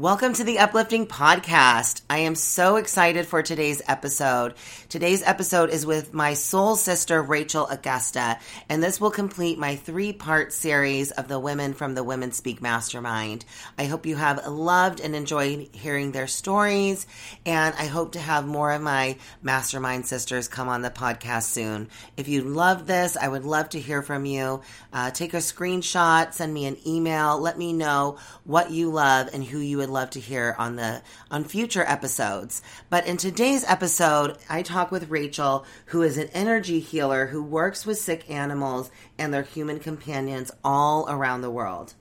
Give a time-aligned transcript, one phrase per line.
[0.00, 2.02] Welcome to the Uplifting Podcast.
[2.08, 4.54] I am so excited for today's episode.
[4.88, 8.38] Today's episode is with my soul sister, Rachel Augusta,
[8.68, 12.62] and this will complete my three part series of the Women from the Women Speak
[12.62, 13.44] Mastermind.
[13.76, 17.04] I hope you have loved and enjoyed hearing their stories,
[17.44, 21.88] and I hope to have more of my mastermind sisters come on the podcast soon.
[22.16, 24.62] If you love this, I would love to hear from you.
[24.92, 29.42] Uh, take a screenshot, send me an email, let me know what you love and
[29.42, 32.60] who you would would love to hear on the on future episodes.
[32.90, 37.86] But in today's episode, I talk with Rachel, who is an energy healer who works
[37.86, 41.94] with sick animals and their human companions all around the world.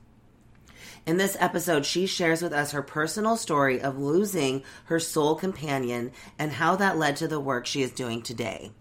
[1.05, 6.11] In this episode, she shares with us her personal story of losing her soul companion
[6.37, 8.71] and how that led to the work she is doing today.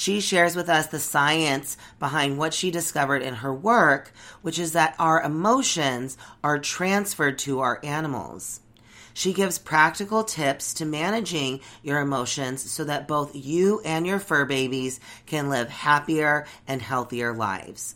[0.00, 4.72] She shares with us the science behind what she discovered in her work, which is
[4.72, 8.60] that our emotions are transferred to our animals.
[9.12, 14.46] She gives practical tips to managing your emotions so that both you and your fur
[14.46, 17.94] babies can live happier and healthier lives.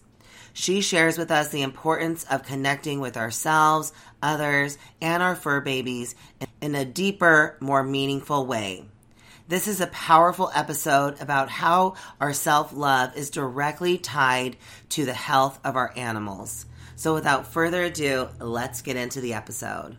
[0.52, 6.14] She shares with us the importance of connecting with ourselves, others, and our fur babies
[6.60, 8.84] in a deeper, more meaningful way.
[9.47, 14.56] This is a powerful episode about how our self love is directly tied
[14.89, 16.64] to the health of our animals.
[16.97, 19.98] So, without further ado, let's get into the episode.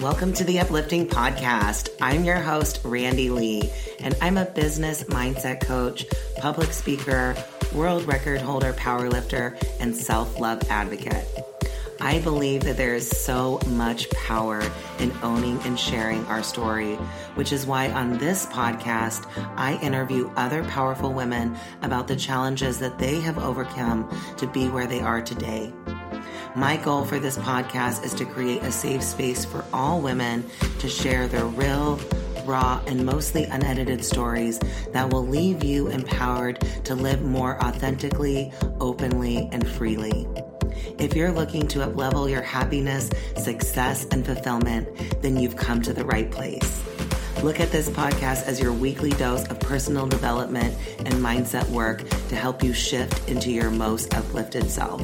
[0.00, 1.90] Welcome to the Uplifting Podcast.
[2.00, 6.04] I'm your host, Randy Lee, and I'm a business mindset coach,
[6.38, 7.36] public speaker,
[7.72, 11.51] world record holder, powerlifter, and self love advocate.
[12.04, 14.60] I believe that there is so much power
[14.98, 16.96] in owning and sharing our story,
[17.36, 22.98] which is why on this podcast, I interview other powerful women about the challenges that
[22.98, 25.72] they have overcome to be where they are today.
[26.56, 30.44] My goal for this podcast is to create a safe space for all women
[30.80, 32.00] to share their real,
[32.44, 34.58] raw, and mostly unedited stories
[34.90, 40.26] that will leave you empowered to live more authentically, openly, and freely.
[40.98, 44.88] If you're looking to uplevel your happiness, success, and fulfillment,
[45.22, 46.82] then you've come to the right place.
[47.42, 52.36] Look at this podcast as your weekly dose of personal development and mindset work to
[52.36, 55.02] help you shift into your most uplifted self.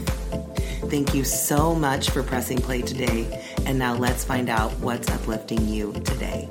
[0.89, 3.45] Thank you so much for pressing play today.
[3.67, 6.49] And now let's find out what's uplifting you today.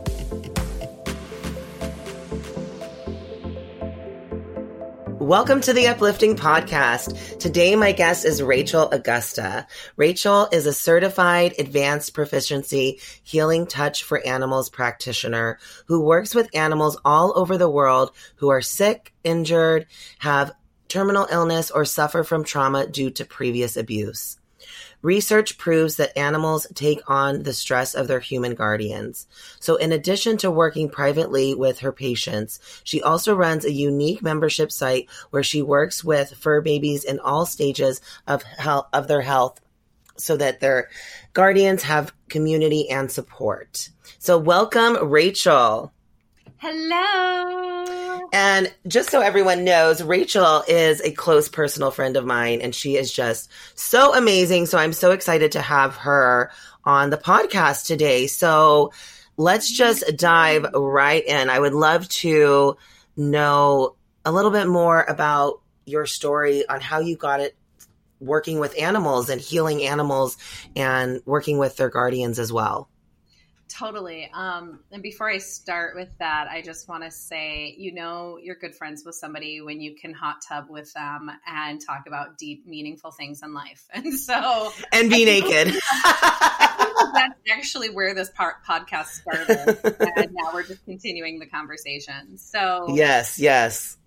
[5.28, 7.38] Welcome to the Uplifting Podcast.
[7.38, 9.68] Today, my guest is Rachel Augusta.
[9.98, 16.98] Rachel is a certified advanced proficiency healing touch for animals practitioner who works with animals
[17.04, 19.88] all over the world who are sick, injured,
[20.20, 20.54] have
[20.88, 24.37] terminal illness, or suffer from trauma due to previous abuse.
[25.08, 29.26] Research proves that animals take on the stress of their human guardians.
[29.62, 34.70] So, in addition to working privately with her patients, she also runs a unique membership
[34.70, 39.62] site where she works with fur babies in all stages of health, of their health
[40.18, 40.90] so that their
[41.32, 43.88] guardians have community and support.
[44.20, 45.94] So, welcome, Rachel.
[46.60, 48.30] Hello.
[48.34, 52.98] And just so everyone knows, Rachel is a close personal friend of mine and she
[52.98, 54.66] is just so amazing.
[54.66, 56.50] So I'm so excited to have her
[56.84, 58.26] on the podcast today.
[58.26, 58.92] So
[59.38, 61.52] let's just dive right in.
[61.52, 62.76] I would love to
[63.16, 67.56] know a little bit more about your story on how you got it
[68.20, 70.38] working with animals and healing animals
[70.76, 72.90] and working with their guardians as well.
[73.70, 74.30] Totally.
[74.34, 78.56] Um, and before I start with that, I just want to say, you know, you're
[78.56, 82.66] good friends with somebody when you can hot tub with them and talk about deep,
[82.66, 83.86] meaningful things in life.
[83.98, 85.74] And so, and be naked.
[86.04, 89.80] that's actually where this part podcast started.
[90.18, 92.38] and now we're just continuing the conversation.
[92.38, 93.98] So, yes, yes.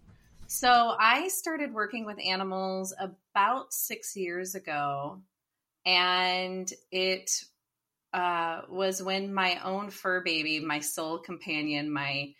[0.46, 5.20] So, I started working with animals about six years ago.
[5.84, 7.30] And it
[8.12, 12.34] uh, was when my own fur baby, my soul companion, my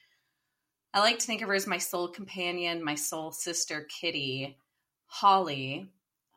[0.93, 4.59] I like to think of her as my soul companion, my soul sister Kitty,
[5.07, 5.89] Holly,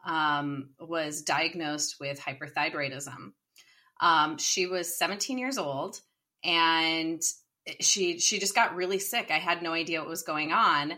[0.05, 3.31] um, was diagnosed with hyperthyroidism.
[3.99, 6.01] Um, she was 17 years old
[6.43, 7.21] and
[7.79, 9.31] she she just got really sick.
[9.31, 10.93] I had no idea what was going on.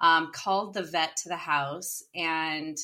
[0.00, 2.76] Um, called the vet to the house and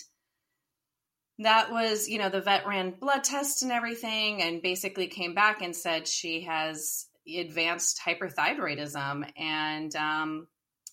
[1.39, 5.63] that was, you know, the vet ran blood tests and everything and basically came back
[5.63, 10.47] and said she has advanced hyperthyroidism and um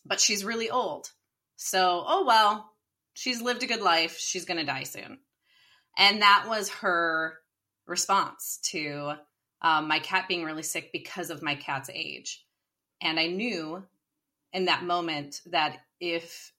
[0.05, 1.09] but she's really old.
[1.55, 2.69] So, oh well,
[3.13, 4.17] she's lived a good life.
[4.17, 5.19] She's going to die soon.
[5.97, 7.35] And that was her
[7.85, 9.13] response to
[9.61, 12.43] um, my cat being really sick because of my cat's age.
[13.01, 13.83] And I knew
[14.51, 16.51] in that moment that if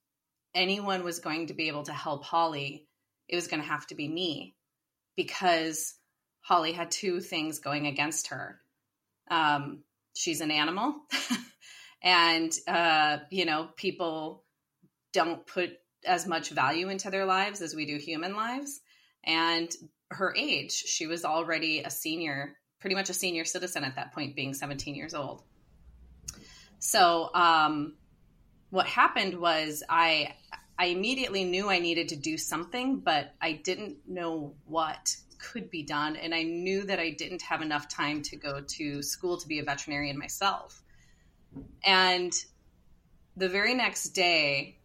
[0.55, 2.87] anyone was going to be able to help Holly,
[3.35, 4.55] it was going to have to be me
[5.17, 5.95] because
[6.41, 8.61] Holly had two things going against her.
[9.31, 9.83] Um,
[10.15, 10.95] she's an animal,
[12.03, 14.45] and uh, you know people
[15.13, 15.71] don't put
[16.07, 18.81] as much value into their lives as we do human lives.
[19.25, 19.71] And
[20.11, 24.37] her age, she was already a senior, pretty much a senior citizen at that point,
[24.37, 25.43] being 17 years old.
[26.79, 27.95] So, um,
[28.71, 30.35] what happened was I
[30.79, 35.83] I immediately knew I needed to do something, but I didn't know what could be
[35.83, 36.17] done.
[36.17, 39.59] And I knew that I didn't have enough time to go to school to be
[39.59, 40.83] a veterinarian myself.
[41.85, 42.33] And
[43.37, 44.79] the very next day,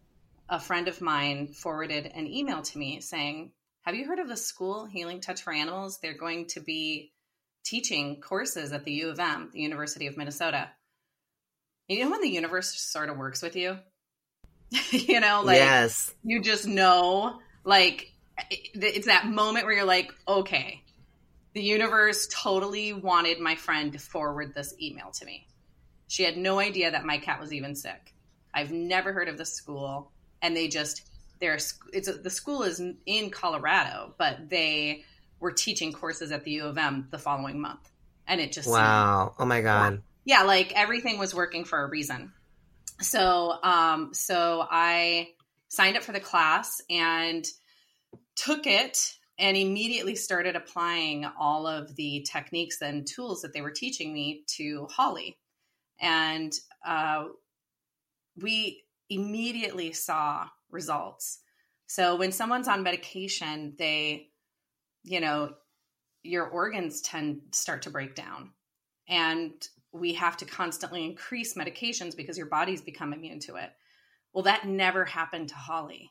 [0.48, 3.52] a friend of mine forwarded an email to me saying,
[3.82, 5.98] Have you heard of the school Healing Touch for Animals?
[6.00, 7.12] They're going to be
[7.64, 10.70] teaching courses at the U of M, the University of Minnesota.
[11.88, 13.78] You know when the universe sort of works with you?
[14.90, 16.14] you know, like yes.
[16.22, 18.12] you just know, like
[18.50, 20.82] it's that moment where you're like, okay,
[21.54, 25.46] the universe totally wanted my friend to forward this email to me.
[26.08, 28.14] She had no idea that my cat was even sick.
[28.54, 30.12] I've never heard of the school,
[30.42, 31.08] and they just
[31.40, 31.58] they're
[31.92, 35.04] it's a, the school is in Colorado, but they
[35.40, 37.90] were teaching courses at the U of M the following month,
[38.26, 41.88] and it just wow, seemed, oh my god, yeah, like everything was working for a
[41.88, 42.32] reason
[43.00, 45.30] so um, so I
[45.68, 47.44] signed up for the class and
[48.36, 53.70] took it and immediately started applying all of the techniques and tools that they were
[53.70, 55.38] teaching me to Holly.
[55.98, 56.52] And
[56.84, 57.26] uh,
[58.36, 61.40] we immediately saw results.
[61.86, 64.28] So when someone's on medication, they,
[65.04, 65.54] you know,
[66.22, 68.50] your organs tend start to break down.
[69.08, 69.52] And
[69.92, 73.70] we have to constantly increase medications because your body's become immune to it.
[74.32, 76.10] Well, that never happened to Holly.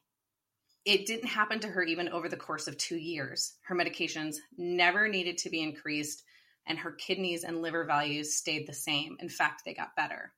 [0.85, 3.53] It didn't happen to her even over the course of two years.
[3.63, 6.23] Her medications never needed to be increased,
[6.65, 9.17] and her kidneys and liver values stayed the same.
[9.19, 10.33] In fact, they got better,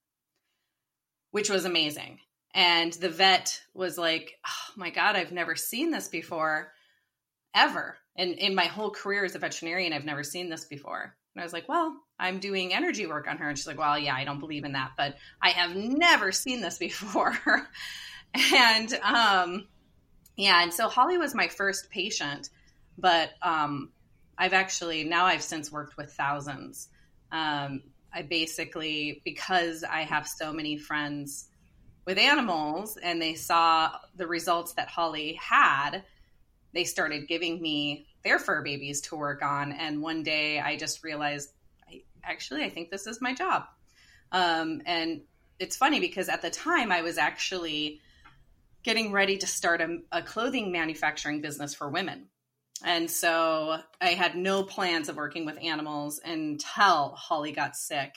[1.31, 2.19] which was amazing.
[2.53, 6.73] And the vet was like, Oh my God, I've never seen this before,
[7.55, 7.97] ever.
[8.15, 11.15] And in my whole career as a veterinarian, I've never seen this before.
[11.33, 13.50] And I was like, Well, I'm doing energy work on her.
[13.50, 16.62] And she's like, well, yeah, I don't believe in that, but I have never seen
[16.62, 17.36] this before.
[18.54, 19.68] and um,
[20.38, 22.50] yeah, and so Holly was my first patient,
[22.98, 23.89] but um,
[24.38, 26.89] I've actually, now I've since worked with thousands.
[27.31, 27.81] Um,
[28.13, 31.48] I basically, because I have so many friends
[32.06, 36.04] with animals and they saw the results that Holly had,
[36.74, 39.71] they started giving me their fur babies to work on.
[39.71, 41.50] And one day I just realized
[41.89, 43.63] I, actually, I think this is my job.
[44.31, 45.21] Um, and
[45.59, 48.01] it's funny because at the time I was actually
[48.83, 52.27] getting ready to start a, a clothing manufacturing business for women.
[52.83, 58.15] And so I had no plans of working with animals until Holly got sick.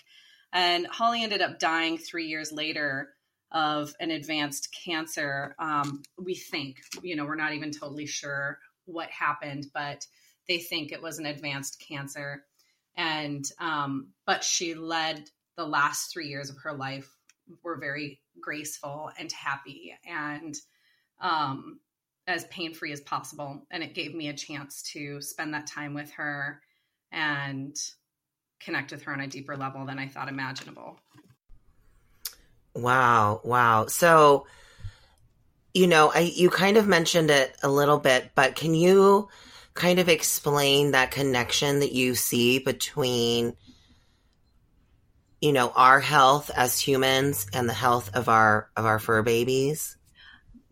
[0.53, 3.11] And Holly ended up dying three years later
[3.53, 5.55] of an advanced cancer.
[5.59, 10.07] Um, we think, you know, we're not even totally sure what happened, but
[10.49, 12.45] they think it was an advanced cancer
[12.97, 17.11] and um, but she led the last three years of her life
[17.63, 20.57] were very graceful and happy and
[21.21, 21.81] um,
[22.27, 23.67] as pain free as possible.
[23.71, 26.61] And it gave me a chance to spend that time with her
[27.13, 27.77] and
[28.61, 30.99] connect with her on a deeper level than I thought imaginable.
[32.75, 33.87] Wow, wow.
[33.87, 34.47] So,
[35.75, 39.29] you know, I you kind of mentioned it a little bit, but can you
[39.75, 43.57] kind of explain that connection that you see between
[45.41, 49.97] you know our health as humans and the health of our of our fur babies?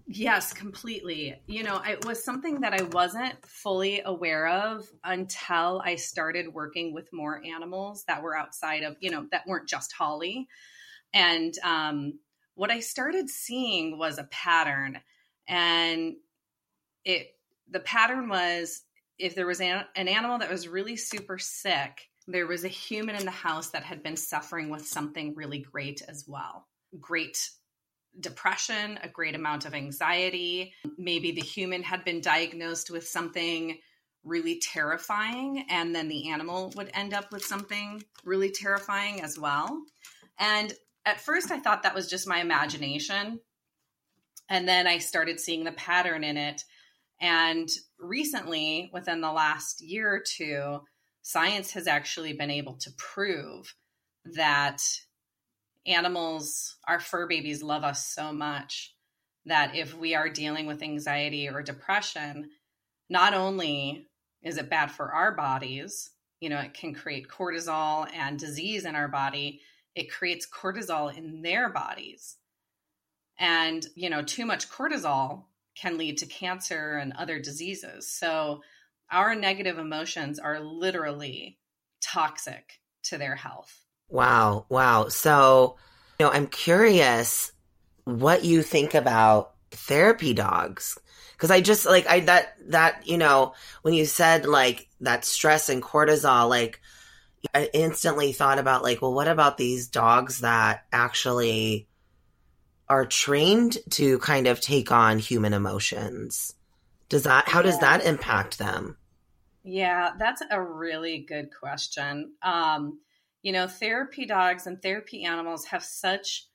[0.07, 1.35] Yes completely.
[1.47, 6.95] You know it was something that i wasn't fully aware of until i started working
[6.95, 10.47] with more animals that were outside of you know that weren't just holly.
[11.13, 12.19] And um,
[12.55, 14.99] what i started seeing was a pattern
[15.49, 16.15] and
[17.05, 17.35] it
[17.71, 18.83] the pattern was
[19.19, 23.15] if there was an, an animal that was really super sick, there was a human
[23.15, 26.67] in the house that had been suffering with something really great as well.
[27.01, 27.51] Great
[28.19, 30.75] depression, a great amount of anxiety.
[30.99, 33.79] Maybe the human had been diagnosed with something
[34.25, 39.83] really terrifying, and then the animal would end up with something really terrifying as well.
[40.39, 40.73] And
[41.05, 43.41] at first, I thought that was just my imagination.
[44.49, 46.63] And then I started seeing the pattern in it
[47.23, 47.69] and
[48.01, 50.81] recently, within the last year or two,
[51.23, 53.73] science has actually been able to prove
[54.35, 54.83] that
[55.87, 58.97] animals, our fur babies, love us so much
[59.47, 62.51] that if we are dealing with anxiety or depression,
[63.09, 64.09] not only
[64.43, 68.97] is it bad for our bodies, you know, it can create cortisol and disease in
[68.97, 69.61] our body,
[69.95, 72.37] it creates cortisol in their bodies.
[73.39, 75.45] And, you know, too much cortisol
[75.75, 78.11] can lead to cancer and other diseases.
[78.11, 78.63] So,
[79.11, 81.59] our negative emotions are literally
[82.01, 83.85] toxic to their health.
[84.09, 84.67] Wow.
[84.69, 85.09] Wow.
[85.09, 85.77] So,
[86.19, 87.53] you know, I'm curious
[88.05, 90.99] what you think about therapy dogs.
[91.39, 95.69] Cause I just like, I, that, that, you know, when you said like that stress
[95.69, 96.81] and cortisol, like
[97.55, 101.89] I instantly thought about like, well, what about these dogs that actually
[102.89, 106.55] are trained to kind of take on human emotions?
[107.09, 108.97] Does that, how does that impact them?
[109.65, 112.33] Yeah, that's a really good question.
[112.43, 113.01] Um,
[113.43, 116.47] you know, therapy dogs and therapy animals have such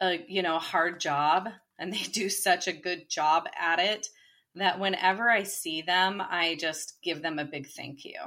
[0.00, 1.48] a, you know, hard job
[1.78, 4.08] and they do such a good job at it
[4.54, 8.18] that whenever I see them, I just give them a big thank you.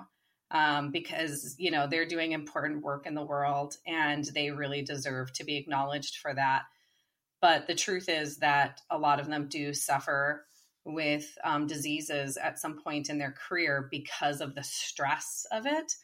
[0.54, 5.32] Um, because you know they're doing important work in the world and they really deserve
[5.34, 6.64] to be acknowledged for that
[7.42, 10.46] but the truth is that a lot of them do suffer
[10.86, 15.96] with um, diseases at some point in their career because of the stress of it.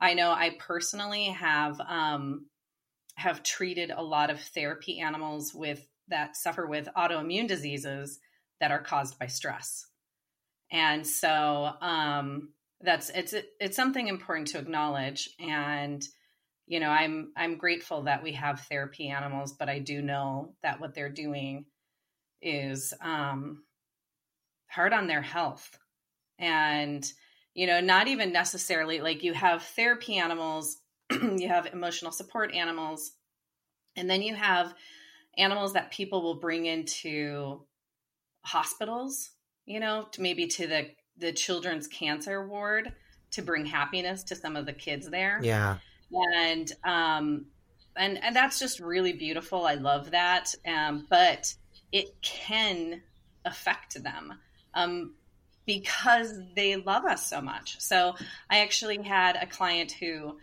[0.00, 2.46] I know I personally have um,
[3.14, 8.18] have treated a lot of therapy animals with that suffer with autoimmune diseases
[8.60, 9.86] that are caused by stress,
[10.72, 12.50] and so um,
[12.82, 15.30] that's it's it's something important to acknowledge.
[15.38, 16.02] And
[16.66, 20.80] you know, I'm I'm grateful that we have therapy animals, but I do know that
[20.80, 21.66] what they're doing
[22.42, 23.64] is um,
[24.70, 25.78] hard on their health.
[26.38, 27.04] And,
[27.54, 30.78] you know, not even necessarily like you have therapy animals,
[31.10, 33.12] you have emotional support animals,
[33.96, 34.72] and then you have
[35.36, 37.66] animals that people will bring into
[38.44, 39.30] hospitals,
[39.66, 40.86] you know, to maybe to the
[41.20, 42.92] the children's cancer ward
[43.32, 45.40] to bring happiness to some of the kids there.
[45.42, 45.78] Yeah.
[46.10, 47.46] And um
[47.96, 49.66] and and that's just really beautiful.
[49.66, 50.54] I love that.
[50.66, 51.54] Um but
[51.92, 53.02] it can
[53.44, 54.34] affect them
[54.74, 55.14] um,
[55.66, 57.80] because they love us so much.
[57.80, 58.14] So
[58.48, 60.36] I actually had a client who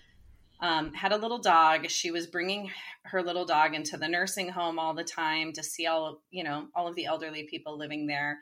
[0.60, 1.90] um, had a little dog.
[1.90, 2.72] She was bringing
[3.04, 6.68] her little dog into the nursing home all the time to see all you know
[6.76, 8.40] all of the elderly people living there,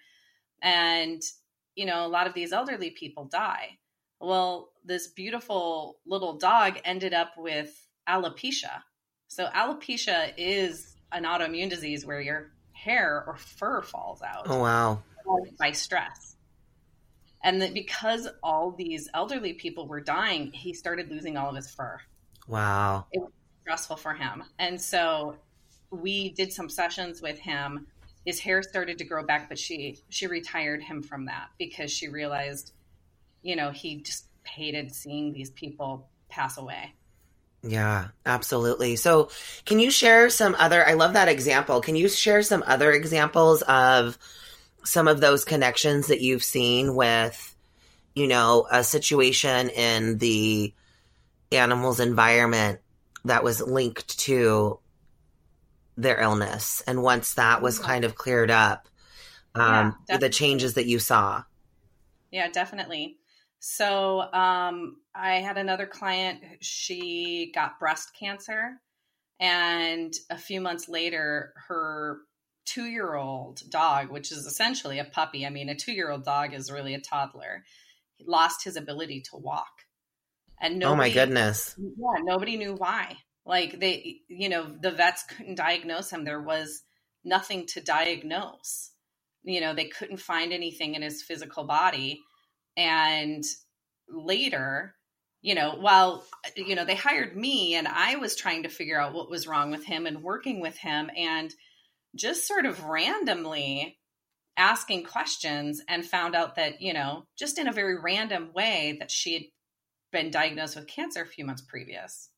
[0.61, 1.21] and
[1.75, 3.77] you know a lot of these elderly people die.
[4.19, 8.81] Well, this beautiful little dog ended up with alopecia.
[9.27, 14.45] So alopecia is an autoimmune disease where your hair or fur falls out.
[14.47, 15.03] Oh wow
[15.59, 16.35] by stress.
[17.43, 21.69] And that because all these elderly people were dying, he started losing all of his
[21.69, 21.99] fur.
[22.47, 23.05] Wow.
[23.11, 24.43] It was stressful for him.
[24.57, 25.35] And so
[25.91, 27.87] we did some sessions with him.
[28.25, 32.07] His hair started to grow back, but she she retired him from that because she
[32.07, 32.73] realized,
[33.41, 36.93] you know, he just hated seeing these people pass away.
[37.61, 38.95] Yeah, absolutely.
[38.95, 39.29] So,
[39.65, 41.81] can you share some other I love that example.
[41.81, 44.17] Can you share some other examples of
[44.83, 47.55] some of those connections that you've seen with,
[48.13, 50.73] you know, a situation in the
[51.51, 52.79] animal's environment
[53.25, 54.79] that was linked to
[55.97, 56.83] their illness.
[56.87, 58.87] And once that was kind of cleared up,
[59.53, 61.43] um, yeah, the changes that you saw.
[62.31, 63.17] Yeah, definitely.
[63.59, 68.81] So um, I had another client, she got breast cancer.
[69.39, 72.19] And a few months later, her
[72.65, 75.45] two year old dog, which is essentially a puppy.
[75.45, 77.63] I mean, a two year old dog is really a toddler.
[78.15, 79.71] He lost his ability to walk.
[80.61, 81.75] And nobody, oh my goodness.
[81.77, 83.17] Yeah, nobody knew why.
[83.45, 86.23] Like they, you know, the vets couldn't diagnose him.
[86.23, 86.81] There was
[87.23, 88.91] nothing to diagnose.
[89.43, 92.21] You know, they couldn't find anything in his physical body.
[92.75, 93.43] And
[94.09, 94.95] later,
[95.41, 96.25] you know, while,
[96.55, 99.69] you know, they hired me and I was trying to figure out what was wrong
[99.69, 101.11] with him and working with him.
[101.15, 101.53] And
[102.15, 103.99] just sort of randomly
[104.57, 109.11] asking questions and found out that, you know, just in a very random way that
[109.11, 109.43] she had
[110.11, 112.29] been diagnosed with cancer a few months previous.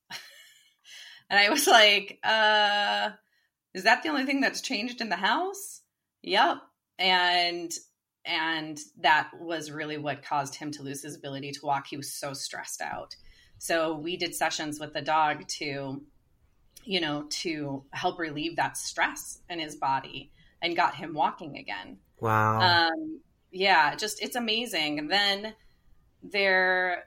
[1.30, 3.12] And I was like, uh,
[3.74, 5.82] is that the only thing that's changed in the house?
[6.24, 6.58] Yep.
[7.00, 7.72] And
[8.26, 11.88] and that was really what caused him to lose his ability to walk.
[11.88, 13.16] He was so stressed out.
[13.60, 16.02] So we did sessions with the dog to
[16.88, 20.32] you know, to help relieve that stress in his body
[20.62, 21.98] and got him walking again.
[22.22, 22.60] Wow.
[22.62, 23.20] Um,
[23.52, 24.98] yeah, just it's amazing.
[24.98, 25.54] And then
[26.24, 27.04] there,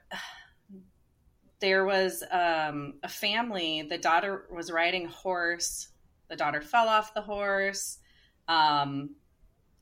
[1.61, 3.83] there was um, a family.
[3.83, 5.87] The daughter was riding a horse.
[6.29, 7.99] The daughter fell off the horse.
[8.47, 9.11] Um,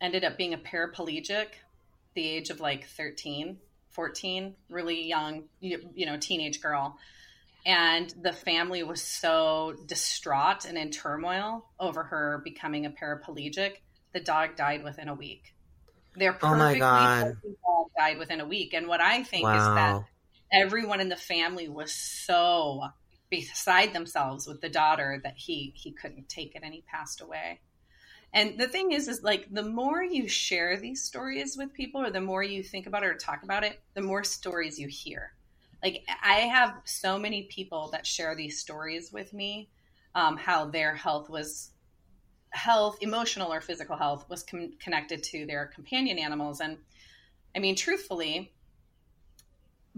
[0.01, 1.48] ended up being a paraplegic,
[2.13, 3.57] the age of like 13,
[3.91, 6.98] 14, really young, you, you know, teenage girl.
[7.65, 13.74] And the family was so distraught and in turmoil over her becoming a paraplegic.
[14.13, 15.53] The dog died within a week.
[16.15, 17.38] Their Oh my God.
[17.65, 18.74] dog died within a week.
[18.74, 19.75] And what I think is Wow.
[19.75, 20.03] that
[20.51, 22.83] everyone in the family was so
[23.29, 27.59] beside themselves with the daughter that he he couldn't take it and he passed away.
[28.33, 32.11] And the thing is, is like the more you share these stories with people, or
[32.11, 35.33] the more you think about it or talk about it, the more stories you hear.
[35.83, 39.69] Like I have so many people that share these stories with me,
[40.13, 41.71] um, how their health was
[42.51, 46.59] health, emotional or physical health, was con- connected to their companion animals.
[46.59, 46.77] And
[47.55, 48.53] I mean, truthfully,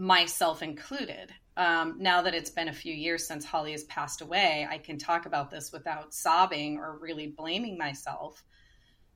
[0.02, 1.32] myself included.
[1.56, 4.98] Um, now that it's been a few years since Holly has passed away, I can
[4.98, 8.44] talk about this without sobbing or really blaming myself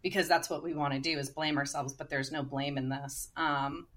[0.03, 2.89] because that's what we want to do is blame ourselves, but there's no blame in
[2.89, 3.29] this.
[3.35, 3.87] Um,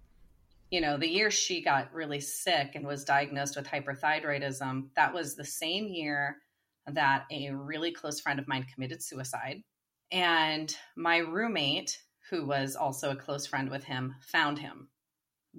[0.71, 5.37] you know, the year she got really sick and was diagnosed with hyperthyroidism, that was
[5.37, 6.38] the same year
[6.87, 9.62] that a really close friend of mine committed suicide.
[10.11, 11.99] And my roommate,
[12.30, 14.88] who was also a close friend with him, found him.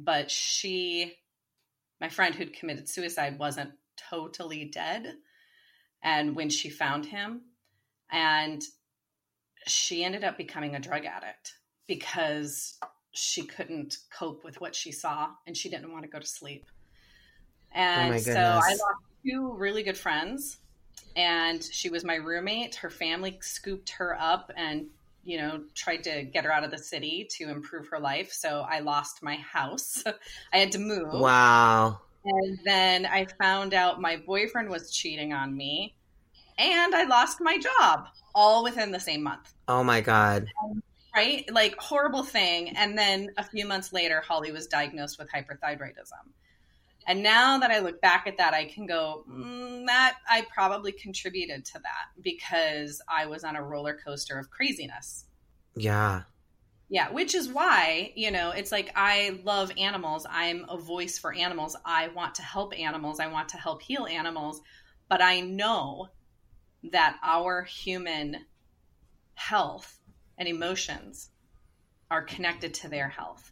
[0.01, 1.13] But she,
[1.99, 3.71] my friend who'd committed suicide, wasn't
[4.09, 5.15] totally dead.
[6.01, 7.41] And when she found him,
[8.11, 8.63] and
[9.67, 11.53] she ended up becoming a drug addict
[11.87, 12.77] because
[13.11, 16.65] she couldn't cope with what she saw and she didn't want to go to sleep.
[17.75, 18.31] Oh and my so.
[18.31, 18.83] I lost
[19.25, 20.57] two really good friends
[21.15, 22.75] and she was my roommate.
[22.75, 24.87] Her family scooped her up and
[25.23, 28.31] you know tried to get her out of the city to improve her life.
[28.31, 30.03] So I lost my house.
[30.53, 31.13] I had to move.
[31.13, 32.01] Wow.
[32.25, 35.95] And then I found out my boyfriend was cheating on me
[36.57, 39.53] and I lost my job all within the same month.
[39.67, 40.45] Oh my God.
[41.15, 41.49] Right?
[41.51, 42.75] Like horrible thing.
[42.77, 46.27] And then a few months later, Holly was diagnosed with hyperthyroidism.
[47.07, 50.91] And now that I look back at that, I can go, mm, that I probably
[50.91, 55.25] contributed to that because I was on a roller coaster of craziness.
[55.75, 56.23] Yeah.
[56.89, 60.25] Yeah, which is why, you know, it's like I love animals.
[60.29, 61.75] I'm a voice for animals.
[61.85, 63.19] I want to help animals.
[63.19, 64.61] I want to help heal animals.
[65.07, 66.09] But I know
[66.91, 68.37] that our human
[69.35, 69.99] health
[70.37, 71.29] and emotions
[72.09, 73.51] are connected to their health,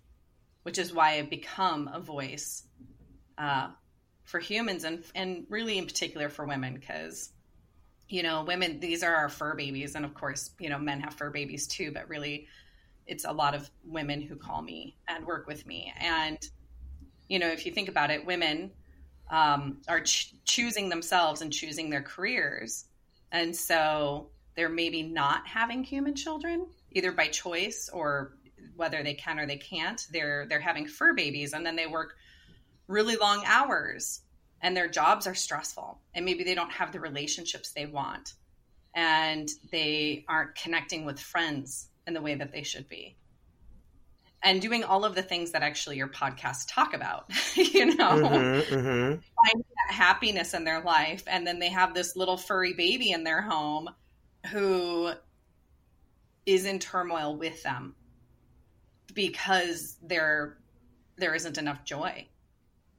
[0.63, 2.63] which is why I've become a voice
[3.37, 3.69] uh,
[4.23, 7.31] for humans and, and really in particular for women because
[8.09, 9.95] you know women these are our fur babies.
[9.95, 12.47] And of course you know men have fur babies too but really
[13.05, 15.93] it's a lot of women who call me and work with me.
[15.99, 16.37] And
[17.29, 18.71] you know if you think about it women
[19.29, 22.85] um, are ch- choosing themselves and choosing their careers.
[23.31, 28.33] And so they're maybe not having human children either by choice or
[28.75, 30.01] whether they can or they can't.
[30.11, 32.15] They're they're having fur babies and then they work
[32.87, 34.21] really long hours
[34.61, 38.33] and their jobs are stressful and maybe they don't have the relationships they want
[38.95, 43.15] and they aren't connecting with friends in the way that they should be.
[44.43, 48.17] And doing all of the things that actually your podcasts talk about you know?
[48.17, 52.73] Hmm hmm finding that happiness in their life and then they have this little furry
[52.73, 53.89] baby in their home
[54.51, 55.11] who
[56.45, 57.95] is in turmoil with them
[59.13, 60.57] because there
[61.17, 62.27] there isn't enough joy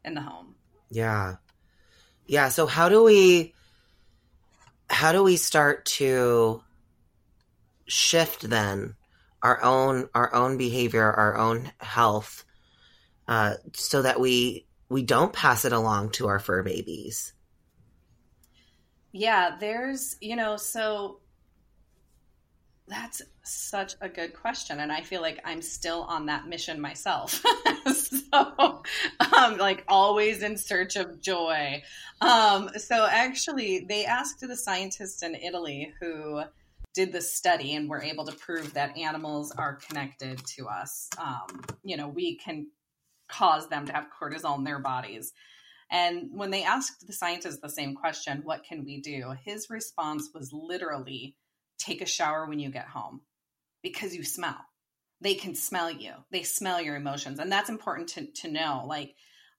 [0.04, 0.54] in the home
[0.90, 1.36] Yeah.
[2.26, 2.48] Yeah.
[2.48, 3.54] So how do we
[4.90, 6.62] how do we start to
[7.86, 8.94] shift then
[9.42, 12.44] our own our own behavior, our own health,
[13.26, 17.32] uh, so that we we don't pass it along to our fur babies?
[19.12, 21.20] Yeah, there's, you know, so
[22.88, 24.80] that's such a good question.
[24.80, 27.44] And I feel like I'm still on that mission myself.
[27.94, 28.82] so,
[29.36, 31.82] um, like, always in search of joy.
[32.20, 36.42] Um, so, actually, they asked the scientists in Italy who
[36.94, 41.08] did the study and were able to prove that animals are connected to us.
[41.18, 42.66] Um, you know, we can
[43.28, 45.32] cause them to have cortisol in their bodies.
[45.90, 49.34] And when they asked the scientist the same question, what can we do?
[49.44, 51.36] His response was literally
[51.78, 53.20] take a shower when you get home
[53.82, 54.58] because you smell.
[55.20, 57.40] They can smell you, they smell your emotions.
[57.40, 58.84] And that's important to, to know.
[58.86, 59.14] Like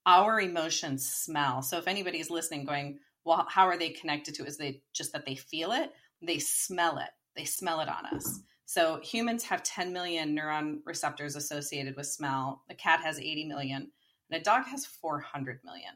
[0.06, 1.62] our emotions smell.
[1.62, 4.48] So if anybody's listening, going, well, how are they connected to it?
[4.48, 5.92] Is they just that they feel it?
[6.22, 7.10] They smell it.
[7.36, 8.40] They smell it on us.
[8.66, 12.64] So humans have 10 million neuron receptors associated with smell.
[12.70, 13.92] A cat has 80 million,
[14.30, 15.94] and a dog has 400 million.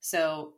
[0.00, 0.54] So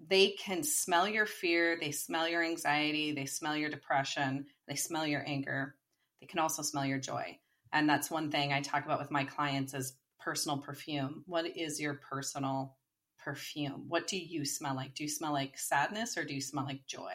[0.00, 5.06] they can smell your fear, they smell your anxiety, they smell your depression, they smell
[5.06, 5.74] your anger.
[6.20, 7.38] They can also smell your joy.
[7.72, 11.22] And that's one thing I talk about with my clients is personal perfume.
[11.26, 12.76] What is your personal
[13.18, 13.84] perfume?
[13.88, 14.94] What do you smell like?
[14.94, 17.12] Do you smell like sadness or do you smell like joy?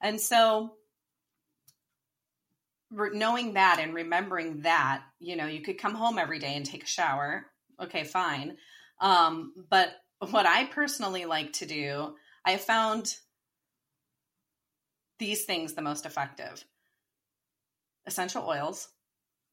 [0.00, 0.74] And so
[2.90, 6.84] knowing that and remembering that, you know, you could come home every day and take
[6.84, 7.46] a shower.
[7.82, 8.56] Okay, fine.
[9.00, 13.14] Um, but what I personally like to do, I found
[15.18, 16.64] these things the most effective.
[18.06, 18.88] Essential oils.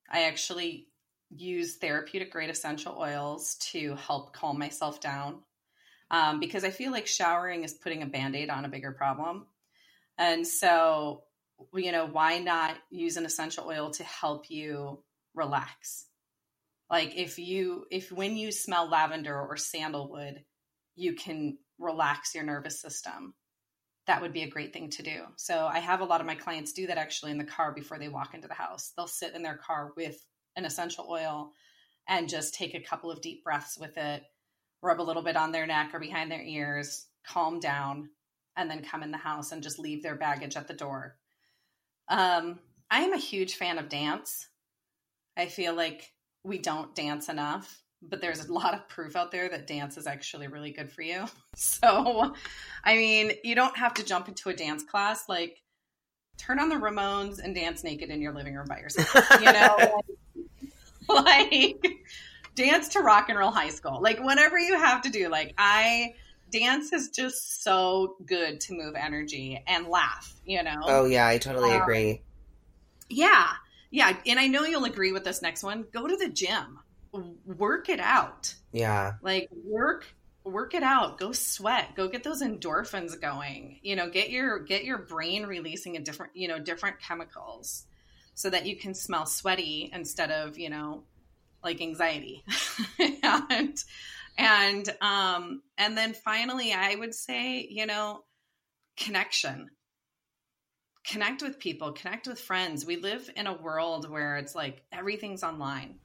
[0.10, 0.88] I actually
[1.30, 5.39] use therapeutic grade essential oils to help calm myself down
[6.10, 9.45] um, because I feel like showering is putting a band aid on a bigger problem.
[10.17, 11.24] And so,
[11.74, 15.02] you know, why not use an essential oil to help you
[15.34, 16.06] relax?
[16.89, 20.43] Like if you, if when you smell lavender or sandalwood,
[20.96, 23.34] you can relax your nervous system
[24.08, 25.22] that would be a great thing to do.
[25.38, 28.00] So I have a lot of my clients do that actually in the car before
[28.00, 28.92] they walk into the house.
[28.96, 30.26] They'll sit in their car with
[30.56, 31.52] an essential oil
[32.10, 34.24] and just take a couple of deep breaths with it,
[34.82, 38.10] rub a little bit on their neck or behind their ears, calm down,
[38.58, 41.16] and then come in the house and just leave their baggage at the door.
[42.10, 44.50] Um, I am a huge fan of dance.
[45.38, 46.12] I feel like
[46.44, 50.08] we don't dance enough but there's a lot of proof out there that dance is
[50.08, 51.26] actually really good for you.
[51.54, 52.34] So,
[52.86, 55.28] I mean, you don't have to jump into a dance class.
[55.28, 55.62] Like,
[56.38, 59.14] turn on the Ramones and dance naked in your living room by yourself.
[59.42, 60.02] You know,
[61.10, 61.52] like,
[61.84, 61.86] like
[62.56, 64.02] dance to rock and roll high school.
[64.02, 65.28] Like, whatever you have to do.
[65.28, 66.14] Like, I
[66.52, 70.34] dance is just so good to move energy and laugh.
[70.46, 70.82] You know.
[70.86, 72.22] Oh yeah, I totally um, agree.
[73.10, 73.50] Yeah,
[73.92, 75.86] yeah, and I know you'll agree with this next one.
[75.92, 76.80] Go to the gym
[77.13, 78.54] work it out.
[78.71, 79.13] Yeah.
[79.21, 80.06] Like work
[80.43, 81.19] work it out.
[81.19, 81.95] Go sweat.
[81.95, 83.80] Go get those endorphins going.
[83.82, 87.86] You know, get your get your brain releasing a different, you know, different chemicals
[88.34, 91.04] so that you can smell sweaty instead of, you know,
[91.63, 92.43] like anxiety.
[93.24, 93.84] and
[94.38, 98.24] and um and then finally I would say, you know,
[98.97, 99.69] connection
[101.04, 102.86] connect with people, connect with friends.
[102.86, 105.95] We live in a world where it's like everything's online.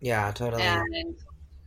[0.00, 0.62] Yeah, totally.
[0.62, 1.16] And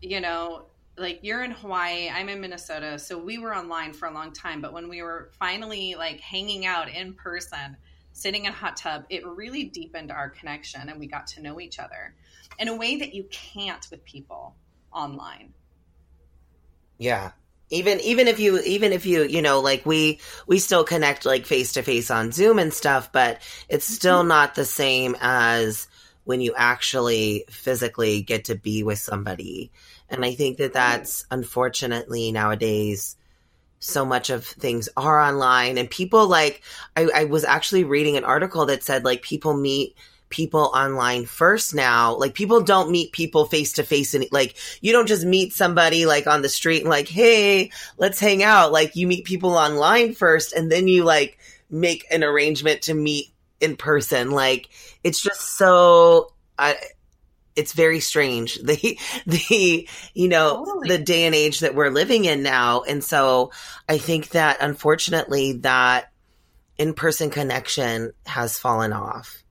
[0.01, 0.65] you know,
[0.97, 4.61] like you're in Hawaii, I'm in Minnesota, so we were online for a long time,
[4.61, 7.77] but when we were finally like hanging out in person,
[8.11, 11.59] sitting in a hot tub, it really deepened our connection and we got to know
[11.59, 12.15] each other
[12.59, 14.55] in a way that you can't with people
[14.91, 15.53] online.
[16.97, 17.31] Yeah.
[17.71, 21.45] Even even if you even if you, you know, like we we still connect like
[21.45, 24.29] face to face on Zoom and stuff, but it's still mm-hmm.
[24.29, 25.87] not the same as
[26.29, 29.71] when you actually physically get to be with somebody.
[30.11, 33.17] And I think that that's unfortunately nowadays
[33.79, 36.61] so much of things are online and people like
[36.95, 39.95] I, I was actually reading an article that said like people meet
[40.29, 42.15] people online first now.
[42.15, 46.05] Like people don't meet people face to face and like you don't just meet somebody
[46.05, 48.71] like on the street and like, hey, let's hang out.
[48.71, 51.39] Like you meet people online first and then you like
[51.71, 54.31] make an arrangement to meet in person.
[54.31, 54.69] Like
[55.03, 56.75] it's just so I
[57.55, 58.59] it's very strange.
[58.69, 60.87] The the you know totally.
[60.89, 62.81] the day and age that we're living in now.
[62.81, 63.51] And so
[63.87, 66.11] i think that unfortunately that
[66.77, 69.43] in-person connection has fallen off.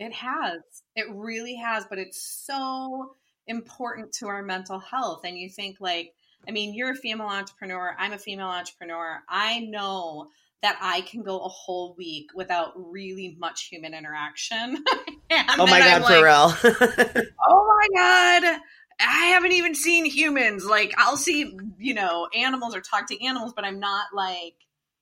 [0.00, 0.60] It has.
[0.96, 3.14] It really has but it's so
[3.46, 5.20] important to our mental health.
[5.24, 6.14] And you think like
[6.48, 7.94] i mean you're a female entrepreneur.
[7.98, 9.22] I'm a female entrepreneur.
[9.28, 10.28] I know
[10.62, 14.84] that I can go a whole week without really much human interaction.
[15.30, 18.60] oh my god, like, for oh my god.
[19.00, 20.64] I haven't even seen humans.
[20.64, 24.54] Like I'll see, you know, animals or talk to animals, but I'm not like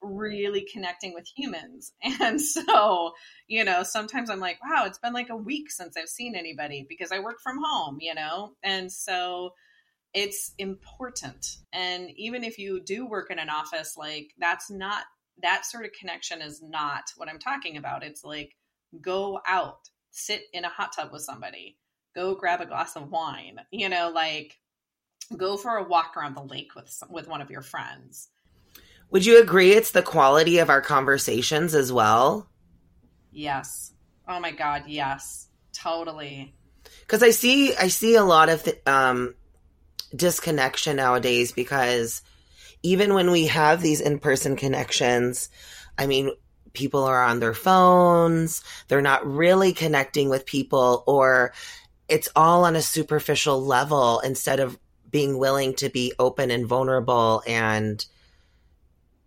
[0.02, 1.92] really connecting with humans.
[2.20, 3.12] And so,
[3.46, 6.84] you know, sometimes I'm like, wow, it's been like a week since I've seen anybody
[6.88, 8.52] because I work from home, you know?
[8.62, 9.54] And so
[10.14, 11.46] it's important.
[11.72, 15.04] And even if you do work in an office, like that's not
[15.42, 18.02] that sort of connection is not what I'm talking about.
[18.02, 18.56] It's like
[19.00, 21.76] go out, sit in a hot tub with somebody,
[22.14, 24.54] go grab a glass of wine, you know, like
[25.36, 28.28] go for a walk around the lake with with one of your friends.
[29.10, 32.48] Would you agree it's the quality of our conversations as well?
[33.30, 33.92] Yes.
[34.28, 35.48] Oh my god, yes.
[35.72, 36.54] Totally.
[37.06, 39.34] Cuz I see I see a lot of um
[40.14, 42.22] disconnection nowadays because
[42.82, 45.50] even when we have these in person connections,
[45.98, 46.30] I mean,
[46.72, 51.52] people are on their phones, they're not really connecting with people, or
[52.08, 54.78] it's all on a superficial level instead of
[55.10, 58.04] being willing to be open and vulnerable and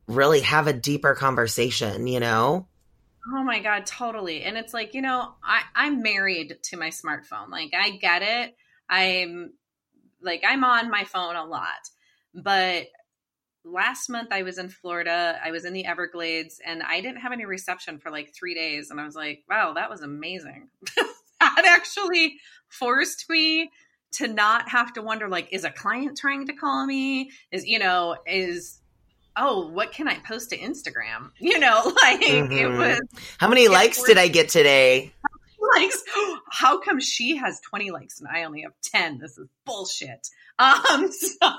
[0.08, 2.68] really have a deeper conversation, you know?
[3.34, 4.44] Oh my god, totally.
[4.44, 7.50] And it's like, you know, I I'm married to my smartphone.
[7.50, 8.56] Like I get it.
[8.90, 9.54] I'm
[10.22, 11.90] like I'm on my phone a lot.
[12.34, 12.88] But
[13.72, 15.40] last month I was in Florida.
[15.44, 18.92] I was in the Everglades and I didn't have any reception for like 3 days
[18.92, 20.70] and I was like, wow, that was amazing.
[21.40, 23.72] that actually forced me
[24.12, 27.32] to not have to wonder like is a client trying to call me?
[27.52, 28.80] Is you know, is
[29.38, 31.32] oh, what can I post to Instagram?
[31.40, 32.52] You know, like mm-hmm.
[32.52, 33.02] it was.
[33.38, 35.14] How many likes did I get today?
[35.78, 36.04] Likes.
[36.52, 39.20] How come she has 20 likes and I only have 10?
[39.20, 40.30] This is bullshit.
[40.58, 41.50] Um, so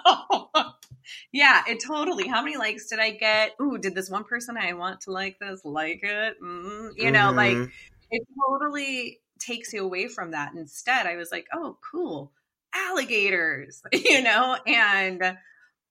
[1.32, 2.28] yeah, it totally.
[2.28, 3.54] How many likes did I get?
[3.60, 6.40] Ooh, did this one person I want to like this like it?
[6.42, 7.36] Mm, you know, mm-hmm.
[7.36, 7.70] like
[8.10, 10.52] it totally takes you away from that.
[10.54, 12.32] Instead, I was like, oh, cool,
[12.74, 15.36] alligators, you know, and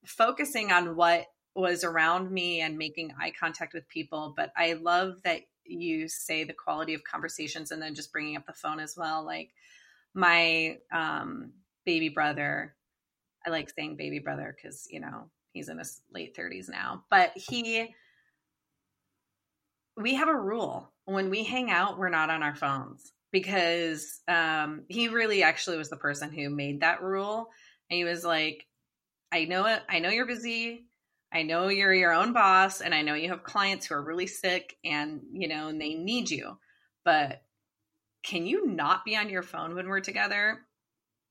[0.05, 4.33] focusing on what was around me and making eye contact with people.
[4.35, 8.45] But I love that you say the quality of conversations and then just bringing up
[8.45, 9.25] the phone as well.
[9.25, 9.51] Like
[10.13, 11.51] my um,
[11.86, 12.75] baby brother,
[13.45, 17.32] I like saying baby brother because, you know, he's in his late 30s now, but
[17.36, 17.95] he,
[19.95, 24.84] we have a rule when we hang out, we're not on our phones because um,
[24.88, 27.49] he really actually was the person who made that rule.
[27.89, 28.65] And he was like,
[29.32, 29.82] I know it.
[29.89, 30.86] I know you're busy.
[31.31, 34.27] I know you're your own boss and I know you have clients who are really
[34.27, 36.57] sick and, you know, and they need you.
[37.05, 37.41] But
[38.23, 40.59] can you not be on your phone when we're together?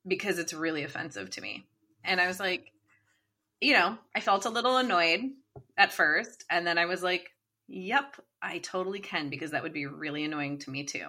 [0.07, 1.67] Because it's really offensive to me.
[2.05, 2.73] And I was like,
[3.61, 5.21] you know, I felt a little annoyed
[5.77, 6.45] at first.
[6.49, 7.31] And then I was like,
[7.67, 11.07] yep, I totally can because that would be really annoying to me too.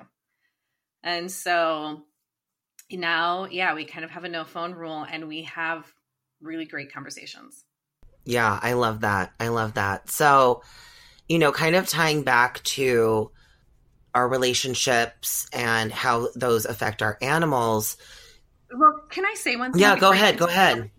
[1.03, 2.03] And so
[2.91, 5.91] now, yeah, we kind of have a no phone rule and we have
[6.41, 7.63] really great conversations.
[8.25, 9.33] Yeah, I love that.
[9.39, 10.09] I love that.
[10.09, 10.61] So,
[11.27, 13.31] you know, kind of tying back to
[14.13, 17.97] our relationships and how those affect our animals.
[18.75, 19.81] Well, can I say one thing?
[19.81, 20.37] Yeah, go ahead.
[20.37, 20.91] Go ahead.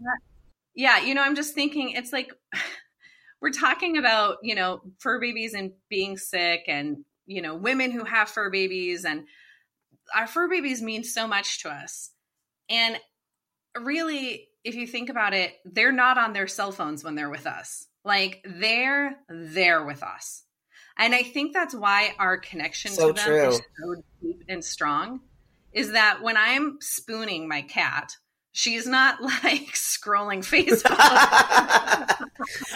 [0.74, 2.32] Yeah, you know, I'm just thinking it's like
[3.40, 8.04] we're talking about, you know, fur babies and being sick and, you know, women who
[8.04, 9.24] have fur babies and
[10.14, 12.10] our fur babies mean so much to us.
[12.68, 12.96] And
[13.78, 17.46] really, if you think about it, they're not on their cell phones when they're with
[17.46, 17.86] us.
[18.04, 20.44] Like they're there with us.
[20.98, 23.48] And I think that's why our connection so to them true.
[23.48, 25.20] is so deep and strong.
[25.72, 28.12] Is that when I'm spooning my cat,
[28.52, 30.96] she's not like scrolling Facebook.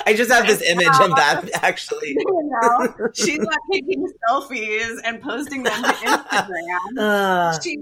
[0.06, 2.16] I just have this image of that actually.
[2.26, 6.98] You know, she's not taking selfies and posting them to Instagram.
[6.98, 7.78] Uh, she's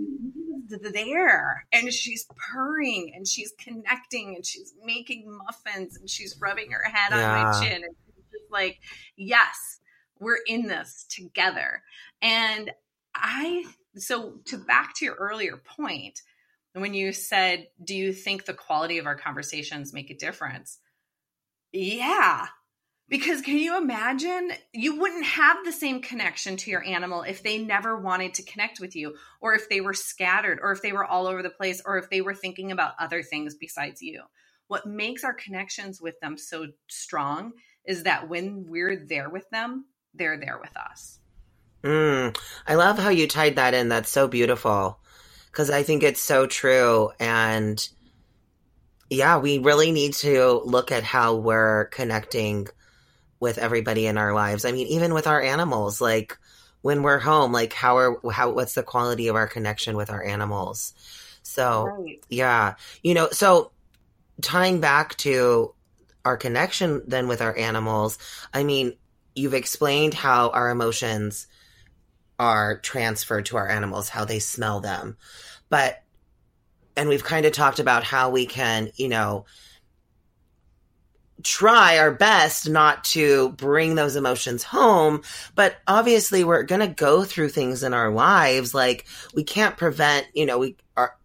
[0.79, 6.85] there and she's purring and she's connecting and she's making muffins and she's rubbing her
[6.85, 7.35] head yeah.
[7.35, 7.95] on my chin and
[8.31, 8.81] she's like,
[9.17, 9.81] yes,
[10.19, 11.83] we're in this together.
[12.21, 12.71] And
[13.15, 13.65] I,
[13.97, 16.23] so to back to your earlier point,
[16.73, 20.79] when you said, do you think the quality of our conversations make a difference?
[21.73, 22.47] Yeah,
[23.13, 24.53] because can you imagine?
[24.73, 28.81] You wouldn't have the same connection to your animal if they never wanted to connect
[28.81, 31.83] with you, or if they were scattered, or if they were all over the place,
[31.85, 34.23] or if they were thinking about other things besides you.
[34.69, 37.53] What makes our connections with them so strong
[37.85, 41.19] is that when we're there with them, they're there with us.
[41.83, 42.35] Mm,
[42.67, 43.91] I love how you tied that in.
[43.91, 44.99] That's so beautiful
[45.51, 47.11] because I think it's so true.
[47.21, 47.87] And
[49.11, 52.69] yeah, we really need to look at how we're connecting
[53.43, 54.65] with everybody in our lives.
[54.65, 56.39] I mean, even with our animals, like
[56.81, 60.23] when we're home, like how are how what's the quality of our connection with our
[60.23, 60.95] animals?
[61.43, 62.25] So, right.
[62.29, 62.75] yeah.
[63.03, 63.73] You know, so
[64.41, 65.75] tying back to
[66.25, 68.17] our connection then with our animals,
[68.55, 68.93] I mean,
[69.35, 71.49] you've explained how our emotions
[72.39, 75.17] are transferred to our animals, how they smell them.
[75.69, 76.01] But
[76.97, 79.47] and we've kind of talked about how we can, you know,
[81.43, 85.23] try our best not to bring those emotions home.
[85.55, 88.75] But obviously, we're going to go through things in our lives.
[88.75, 91.17] Like, we can't prevent, you know, we are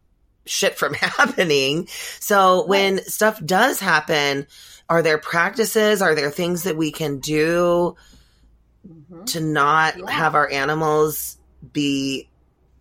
[0.46, 1.88] shit from happening.
[2.20, 4.48] So when stuff does happen,
[4.90, 6.02] are there practices?
[6.02, 7.96] Are there things that we can do
[8.88, 9.26] mm-hmm.
[9.26, 10.10] to not yeah.
[10.10, 11.38] have our animals
[11.74, 12.30] be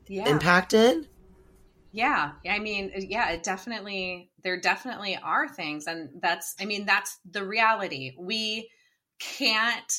[0.07, 0.29] yeah.
[0.29, 1.09] impacted?
[1.96, 2.32] Yeah.
[2.48, 5.87] I mean, uh, yeah, it definitely, there definitely are things.
[5.88, 8.12] And that's, I mean, that's the reality.
[8.18, 8.70] We
[9.20, 9.92] can't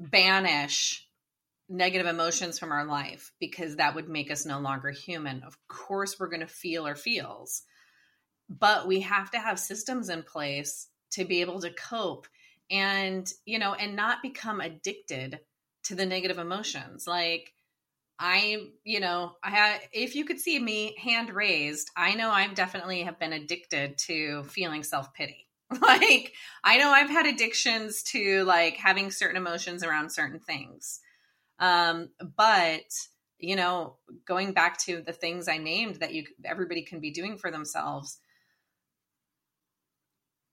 [0.00, 1.08] banish
[1.68, 5.42] negative emotions from our life because that would make us no longer human.
[5.44, 7.62] Of course, we're going to feel our feels.
[8.48, 12.26] but we have to have systems in place to be able to cope
[12.70, 15.40] and, you know, and not become addicted
[15.84, 17.06] to the negative emotions.
[17.06, 17.52] Like,
[18.18, 23.02] I, you know, I if you could see me hand raised, I know I've definitely
[23.02, 25.46] have been addicted to feeling self pity.
[25.80, 26.32] like,
[26.64, 31.00] I know I've had addictions to like having certain emotions around certain things.
[31.60, 32.82] Um, but
[33.38, 37.38] you know, going back to the things I named that you everybody can be doing
[37.38, 38.18] for themselves,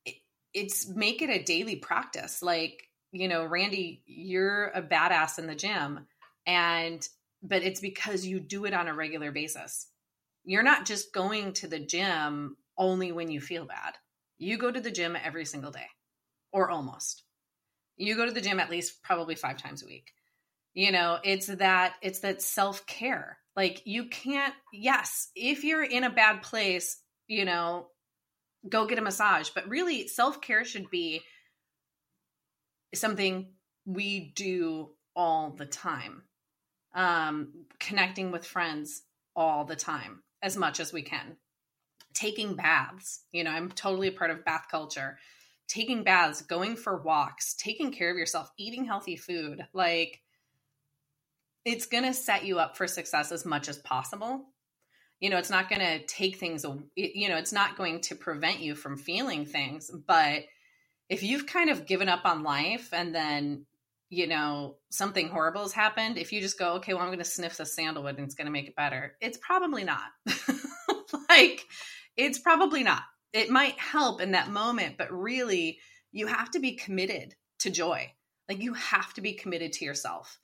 [0.06, 0.16] it,
[0.54, 2.44] it's make it a daily practice.
[2.44, 6.06] Like, you know, Randy, you're a badass in the gym,
[6.46, 7.08] and
[7.48, 9.88] but it's because you do it on a regular basis.
[10.44, 13.94] You're not just going to the gym only when you feel bad.
[14.38, 15.88] You go to the gym every single day,
[16.52, 17.24] or almost.
[17.98, 20.12] You go to the gym at least probably five times a week
[20.76, 26.10] you know it's that it's that self-care like you can't yes if you're in a
[26.12, 27.88] bad place you know
[28.70, 31.22] go get a massage but really self-care should be
[32.94, 33.48] something
[33.86, 36.22] we do all the time
[36.96, 39.04] um connecting with friends
[39.36, 41.38] all the time as much as we can
[42.14, 45.18] taking baths you know i'm totally a part of bath culture
[45.68, 50.22] taking baths going for walks taking care of yourself eating healthy food like
[51.66, 54.46] it's going to set you up for success as much as possible.
[55.20, 56.64] You know, it's not going to take things,
[56.96, 59.90] you know, it's not going to prevent you from feeling things.
[59.90, 60.44] But
[61.10, 63.66] if you've kind of given up on life and then,
[64.16, 67.26] you know, something horrible has happened, if you just go, okay, well, I'm going to
[67.26, 70.10] sniff the sandalwood and it's going to make it better, it's probably not.
[71.30, 71.66] like,
[72.16, 73.04] it's probably not.
[73.34, 75.80] It might help in that moment, but really,
[76.12, 78.12] you have to be committed to joy.
[78.48, 80.40] Like, you have to be committed to yourself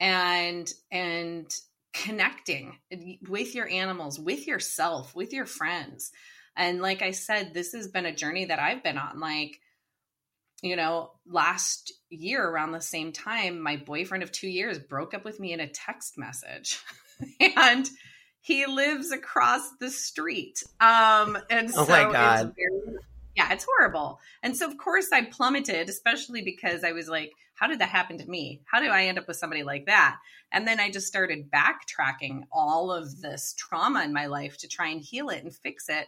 [0.00, 1.54] and and
[1.92, 2.78] connecting
[3.28, 6.12] with your animals with yourself with your friends
[6.56, 9.58] and like i said this has been a journey that i've been on like
[10.62, 15.24] you know last year around the same time my boyfriend of 2 years broke up
[15.24, 16.80] with me in a text message
[17.56, 17.88] and
[18.40, 22.96] he lives across the street um and oh so my god very,
[23.36, 27.66] yeah it's horrible and so of course i plummeted especially because i was like how
[27.66, 28.62] did that happen to me?
[28.64, 30.16] How do I end up with somebody like that?
[30.50, 34.88] And then I just started backtracking all of this trauma in my life to try
[34.88, 36.06] and heal it and fix it.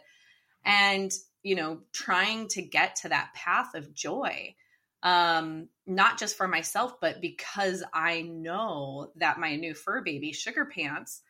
[0.65, 1.11] And,
[1.43, 4.55] you know, trying to get to that path of joy.
[5.03, 10.65] Um, not just for myself, but because I know that my new fur baby, Sugar
[10.65, 11.21] Pants,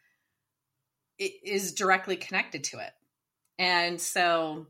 [1.18, 2.92] is directly connected to it.
[3.58, 4.68] And so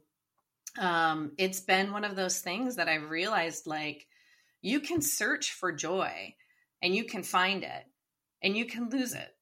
[0.79, 4.07] um, it's been one of those things that I've realized like,
[4.61, 6.35] you can search for joy
[6.81, 7.85] and you can find it
[8.41, 9.35] and you can lose it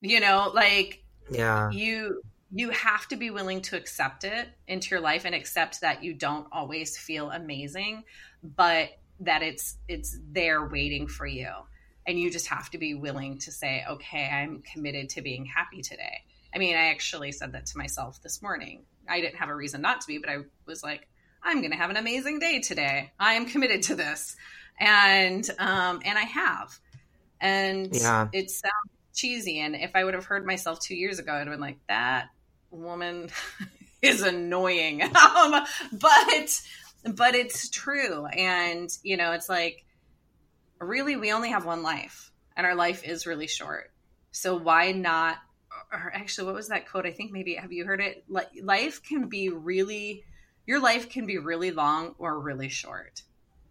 [0.00, 5.00] you know like yeah you you have to be willing to accept it into your
[5.00, 8.04] life and accept that you don't always feel amazing
[8.42, 8.88] but
[9.20, 11.50] that it's it's there waiting for you
[12.06, 15.82] and you just have to be willing to say okay i'm committed to being happy
[15.82, 16.22] today
[16.54, 19.80] i mean i actually said that to myself this morning i didn't have a reason
[19.80, 21.08] not to be but i was like
[21.42, 23.12] I'm going to have an amazing day today.
[23.18, 24.36] I am committed to this.
[24.80, 26.78] And um and I have.
[27.40, 28.28] And yeah.
[28.32, 28.72] it sounds
[29.14, 31.80] cheesy and if I would have heard myself 2 years ago I'd have been like
[31.88, 32.28] that
[32.70, 33.30] woman
[34.02, 35.02] is annoying.
[35.36, 36.62] um but
[37.14, 39.84] but it's true and you know it's like
[40.80, 43.90] really we only have one life and our life is really short.
[44.30, 45.38] So why not
[45.92, 47.06] or actually what was that quote?
[47.06, 48.24] I think maybe have you heard it?
[48.28, 50.24] Life can be really
[50.66, 53.22] your life can be really long or really short.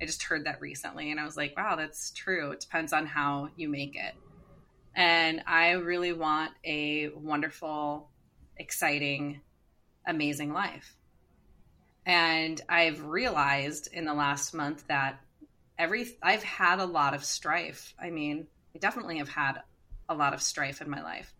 [0.01, 2.51] I just heard that recently and I was like, wow, that's true.
[2.51, 4.15] It depends on how you make it.
[4.95, 8.09] And I really want a wonderful,
[8.59, 9.41] exciting,
[10.05, 10.95] amazing life.
[12.05, 15.19] And I've realized in the last month that
[15.77, 17.93] every I've had a lot of strife.
[17.99, 19.61] I mean, I definitely have had
[20.09, 21.33] a lot of strife in my life,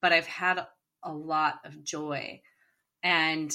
[0.00, 0.66] but I've had
[1.02, 2.40] a lot of joy.
[3.02, 3.52] And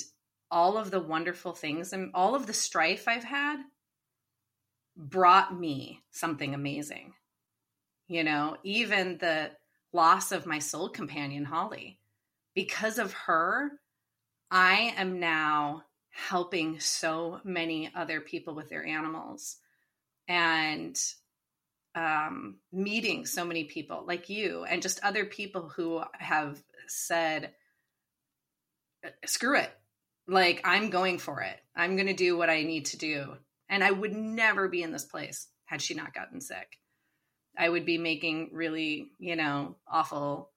[0.52, 3.58] all of the wonderful things and all of the strife I've had
[4.96, 7.14] brought me something amazing.
[8.08, 9.52] You know, even the
[9.94, 11.99] loss of my soul companion, Holly,
[12.60, 13.72] because of her,
[14.52, 19.56] I am now helping so many other people with their animals
[20.28, 21.02] and
[21.96, 27.54] um, meeting so many people like you and just other people who have said,
[29.26, 29.72] screw it
[30.28, 31.56] like, I'm going for it.
[31.74, 33.38] I'm going to do what I need to do.
[33.70, 36.78] And I would never be in this place had she not gotten sick.
[37.58, 40.52] I would be making really, you know, awful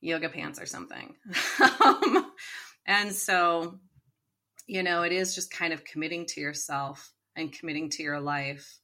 [0.00, 1.14] yoga pants or something.
[1.60, 2.32] um,
[2.86, 3.78] and so
[4.70, 8.78] you know, it is just kind of committing to yourself and committing to your life.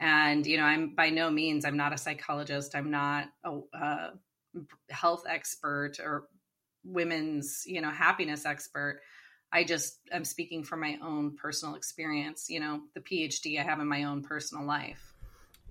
[0.00, 2.74] And, you know, I'm by no means, I'm not a psychologist.
[2.74, 4.10] I'm not a, a
[4.88, 6.28] health expert or
[6.82, 9.00] women's, you know, happiness expert.
[9.52, 13.80] I just am speaking from my own personal experience, you know, the PhD I have
[13.80, 15.12] in my own personal life.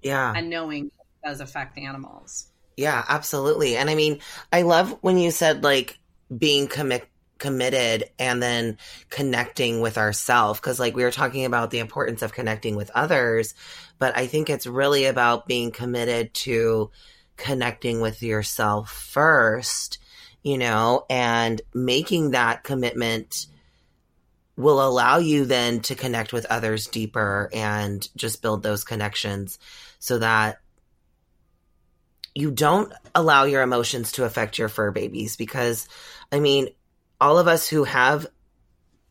[0.04, 0.34] Yeah.
[0.36, 2.51] And knowing it does affect animals.
[2.78, 3.78] Yeah, absolutely.
[3.78, 4.20] And I mean,
[4.52, 6.00] I love when you said like
[6.36, 7.08] being commit
[7.42, 8.78] committed and then
[9.10, 13.56] connecting with ourself because like we were talking about the importance of connecting with others
[13.98, 16.92] but i think it's really about being committed to
[17.38, 19.98] connecting with yourself first
[20.44, 23.48] you know and making that commitment
[24.56, 29.58] will allow you then to connect with others deeper and just build those connections
[29.98, 30.61] so that
[32.34, 35.88] you don't allow your emotions to affect your fur babies because
[36.32, 36.70] I mean,
[37.20, 38.28] all of us who have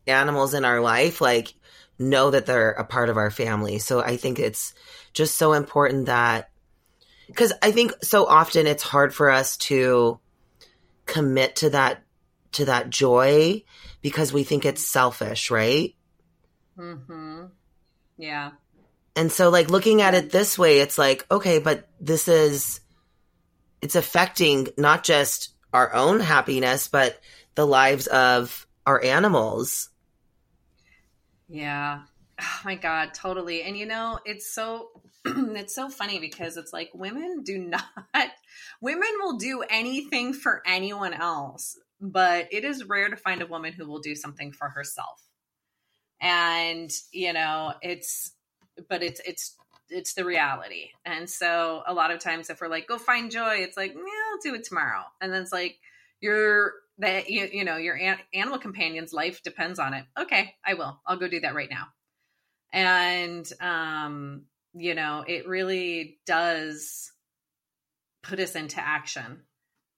[0.07, 1.55] animals in our life like
[1.99, 3.79] know that they're a part of our family.
[3.79, 4.75] So I think it's
[5.13, 6.51] just so important that
[7.27, 10.19] because I think so often it's hard for us to
[11.07, 12.03] commit to that
[12.53, 13.63] to that joy
[14.01, 15.95] because we think it's selfish, right?
[16.77, 17.51] Mhm.
[18.17, 18.53] Yeah.
[19.15, 22.81] And so like looking at it this way, it's like, okay, but this is
[23.83, 27.21] it's affecting not just our own happiness, but
[27.55, 29.91] the lives of our animals.
[31.49, 32.03] Yeah.
[32.41, 33.63] Oh my god, totally.
[33.63, 34.91] And you know, it's so
[35.25, 37.59] it's so funny because it's like women do
[38.15, 38.31] not
[38.81, 43.73] women will do anything for anyone else, but it is rare to find a woman
[43.73, 45.23] who will do something for herself.
[46.21, 48.33] And, you know, it's
[48.89, 49.57] but it's it's
[49.91, 50.91] it's the reality.
[51.05, 54.01] And so a lot of times if we're like, go find joy, it's like, yeah,
[54.01, 55.03] I'll do it tomorrow.
[55.21, 55.77] And then it's like,
[56.21, 60.05] you're that you, you know, your an- animal companion's life depends on it.
[60.19, 61.01] Okay, I will.
[61.07, 61.87] I'll go do that right now.
[62.73, 67.11] And, um, you know, it really does
[68.23, 69.43] put us into action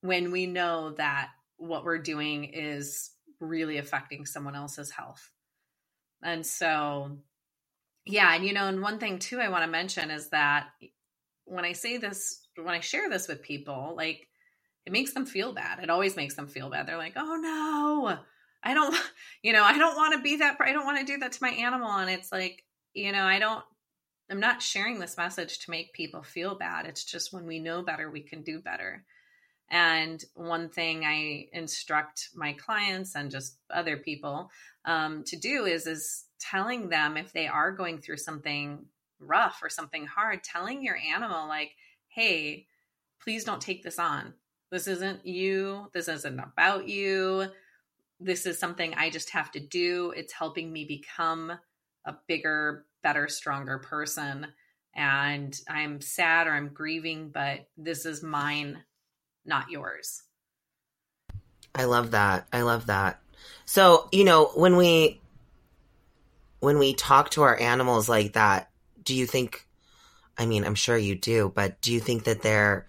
[0.01, 5.31] when we know that what we're doing is really affecting someone else's health.
[6.23, 7.19] And so
[8.05, 10.69] yeah, and you know, and one thing too I want to mention is that
[11.45, 14.29] when I say this, when I share this with people, like
[14.87, 15.79] it makes them feel bad.
[15.83, 16.87] It always makes them feel bad.
[16.87, 18.19] They're like, "Oh no,
[18.63, 18.97] I don't,
[19.43, 20.57] you know, I don't want to be that.
[20.61, 23.39] I don't want to do that to my animal." And it's like, you know, I
[23.39, 23.65] don't.
[24.31, 26.87] I'm not sharing this message to make people feel bad.
[26.87, 29.05] It's just when we know better, we can do better.
[29.71, 34.51] And one thing I instruct my clients and just other people
[34.85, 38.85] um, to do is is telling them if they are going through something
[39.21, 41.73] rough or something hard, telling your animal like,
[42.09, 42.67] "Hey,
[43.23, 44.35] please don't take this on.
[44.71, 45.91] This isn't you.
[45.93, 47.47] This isn't about you.
[48.19, 50.13] This is something I just have to do.
[50.17, 51.53] It's helping me become
[52.05, 54.49] a bigger, better, stronger person."
[54.95, 58.85] And I'm sad or I'm grieving, but this is mine
[59.45, 60.23] not yours.
[61.75, 62.47] I love that.
[62.53, 63.22] I love that.
[63.65, 65.21] So, you know, when we
[66.61, 68.71] when we talk to our animals like that,
[69.03, 69.67] do you think
[70.39, 72.87] I mean, I'm sure you do, but do you think that they're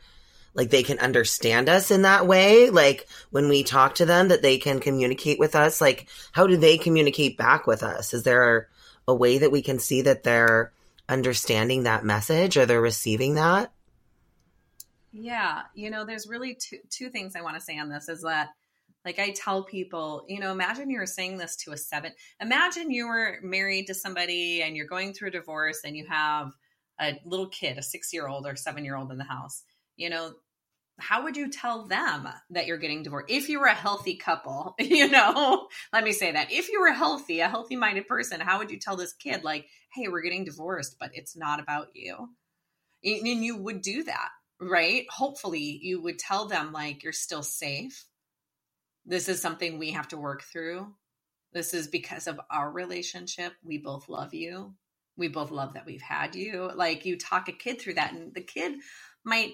[0.54, 2.70] like they can understand us in that way?
[2.70, 5.82] Like when we talk to them that they can communicate with us?
[5.82, 8.14] Like how do they communicate back with us?
[8.14, 8.70] Is there
[9.08, 10.72] a way that we can see that they're
[11.10, 13.72] understanding that message or they're receiving that?
[15.12, 18.22] Yeah, you know, there's really two two things I want to say on this is
[18.22, 18.50] that
[19.06, 22.14] like I tell people, you know, imagine you were saying this to a seven.
[22.42, 26.52] Imagine you were married to somebody and you're going through a divorce and you have
[27.00, 29.64] a little kid, a six year old or seven year old in the house.
[29.98, 30.34] You know,
[31.00, 33.32] how would you tell them that you're getting divorced?
[33.32, 36.52] If you were a healthy couple, you know, let me say that.
[36.52, 39.66] If you were healthy, a healthy minded person, how would you tell this kid, like,
[39.94, 42.30] hey, we're getting divorced, but it's not about you?
[43.04, 44.30] And you would do that
[44.70, 45.06] right?
[45.10, 48.06] Hopefully, you would tell them, like, you're still safe.
[49.06, 50.94] This is something we have to work through.
[51.52, 53.54] This is because of our relationship.
[53.64, 54.74] We both love you.
[55.18, 56.72] We both love that we've had you.
[56.74, 58.80] Like, you talk a kid through that, and the kid
[59.24, 59.54] might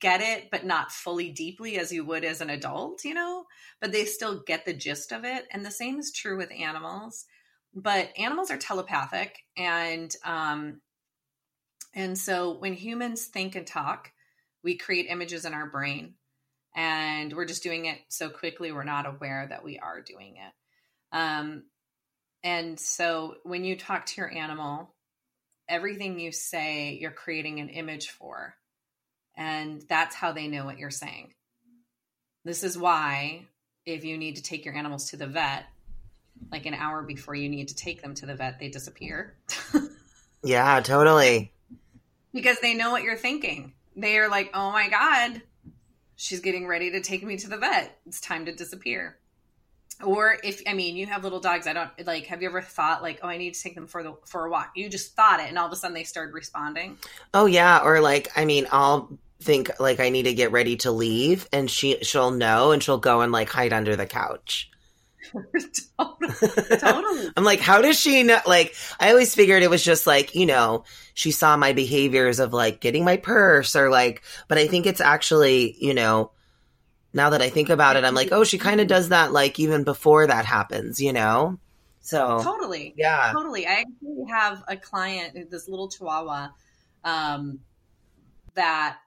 [0.00, 3.44] get it, but not fully deeply as you would as an adult, you know,
[3.80, 5.46] but they still get the gist of it.
[5.50, 7.26] And the same is true with animals.
[7.74, 10.82] But animals are telepathic, and um,
[11.94, 14.12] and so when humans think and talk,
[14.62, 16.14] we create images in our brain
[16.74, 21.16] and we're just doing it so quickly we're not aware that we are doing it.
[21.16, 21.64] Um,
[22.42, 24.94] and so when you talk to your animal,
[25.68, 28.54] everything you say, you're creating an image for.
[29.36, 31.34] And that's how they know what you're saying.
[32.44, 33.46] This is why,
[33.86, 35.64] if you need to take your animals to the vet,
[36.50, 39.36] like an hour before you need to take them to the vet, they disappear.
[40.42, 41.52] yeah, totally.
[42.32, 43.74] Because they know what you're thinking.
[43.94, 45.42] They are like, oh my God,
[46.22, 47.98] she's getting ready to take me to the vet.
[48.06, 49.18] It's time to disappear.
[50.04, 53.02] Or if I mean you have little dogs, I don't like have you ever thought
[53.02, 54.70] like, oh I need to take them for the for a walk.
[54.76, 56.96] You just thought it and all of a sudden they started responding.
[57.34, 57.82] Oh yeah.
[57.82, 61.68] Or like I mean I'll think like I need to get ready to leave and
[61.68, 64.70] she she'll know and she'll go and like hide under the couch.
[65.32, 66.78] totally.
[66.78, 67.30] totally.
[67.36, 68.38] I'm like, how does she know?
[68.46, 72.52] Like, I always figured it was just like, you know, she saw my behaviors of
[72.52, 76.32] like getting my purse or like, but I think it's actually, you know,
[77.12, 79.58] now that I think about it, I'm like, oh, she kind of does that like
[79.60, 81.58] even before that happens, you know?
[82.00, 82.94] So totally.
[82.96, 83.30] Yeah.
[83.32, 83.66] Totally.
[83.66, 86.48] I actually have a client, this little chihuahua,
[87.04, 87.60] um,
[88.54, 88.98] that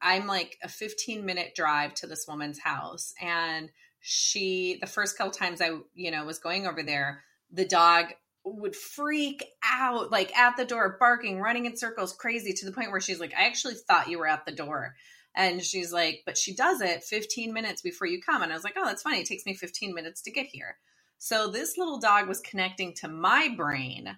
[0.00, 3.14] I'm like a 15 minute drive to this woman's house.
[3.20, 7.22] And she, the first couple times I, you know, was going over there,
[7.52, 8.06] the dog
[8.44, 12.90] would freak out, like at the door, barking, running in circles, crazy to the point
[12.90, 14.94] where she's like, I actually thought you were at the door.
[15.36, 18.42] And she's like, but she does it 15 minutes before you come.
[18.42, 19.20] And I was like, oh, that's funny.
[19.20, 20.76] It takes me 15 minutes to get here.
[21.18, 24.16] So this little dog was connecting to my brain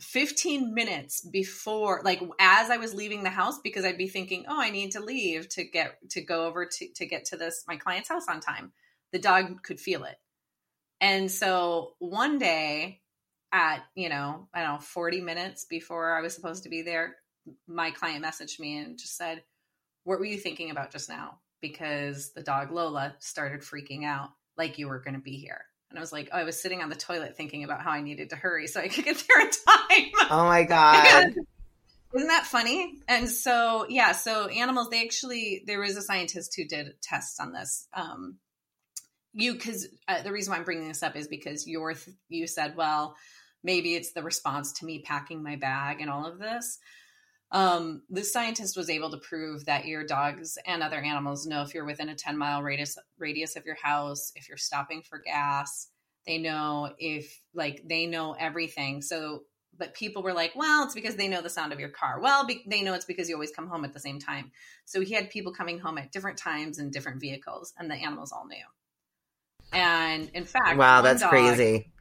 [0.00, 4.60] 15 minutes before like as i was leaving the house because i'd be thinking oh
[4.60, 7.76] i need to leave to get to go over to to get to this my
[7.76, 8.72] client's house on time.
[9.10, 10.16] The dog could feel it.
[11.00, 13.00] And so one day
[13.50, 17.16] at you know i don't know 40 minutes before i was supposed to be there
[17.66, 19.42] my client messaged me and just said
[20.04, 21.38] what were you thinking about just now?
[21.60, 25.98] Because the dog lola started freaking out like you were going to be here and
[25.98, 28.30] I was like, oh, I was sitting on the toilet thinking about how I needed
[28.30, 30.28] to hurry so I could get there in time.
[30.30, 31.34] Oh my God.
[32.14, 32.94] Isn't that funny?
[33.06, 37.52] And so, yeah, so animals, they actually, there was a scientist who did tests on
[37.52, 37.86] this.
[37.92, 38.36] Um,
[39.32, 41.94] you, because uh, the reason why I'm bringing this up is because your,
[42.28, 43.16] you said, well,
[43.62, 46.78] maybe it's the response to me packing my bag and all of this.
[47.50, 51.72] Um, the scientist was able to prove that your dogs and other animals know if
[51.72, 55.88] you're within a 10 mile radius radius of your house, if you're stopping for gas.
[56.26, 59.00] They know if like they know everything.
[59.00, 59.44] So,
[59.78, 62.20] but people were like, well, it's because they know the sound of your car.
[62.20, 64.52] Well, be- they know it's because you always come home at the same time.
[64.84, 68.30] So he had people coming home at different times in different vehicles, and the animals
[68.30, 68.56] all knew.
[69.72, 71.92] And in fact, wow, that's dog, crazy.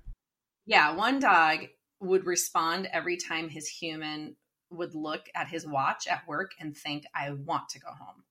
[0.66, 1.60] Yeah, one dog
[2.02, 4.36] would respond every time his human
[4.70, 8.24] would look at his watch at work and think, I want to go home.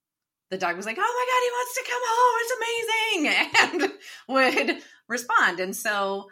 [0.51, 2.37] The dog was like, Oh my God, he wants to come home.
[2.43, 3.93] It's amazing.
[4.29, 5.61] And would respond.
[5.61, 6.29] And so,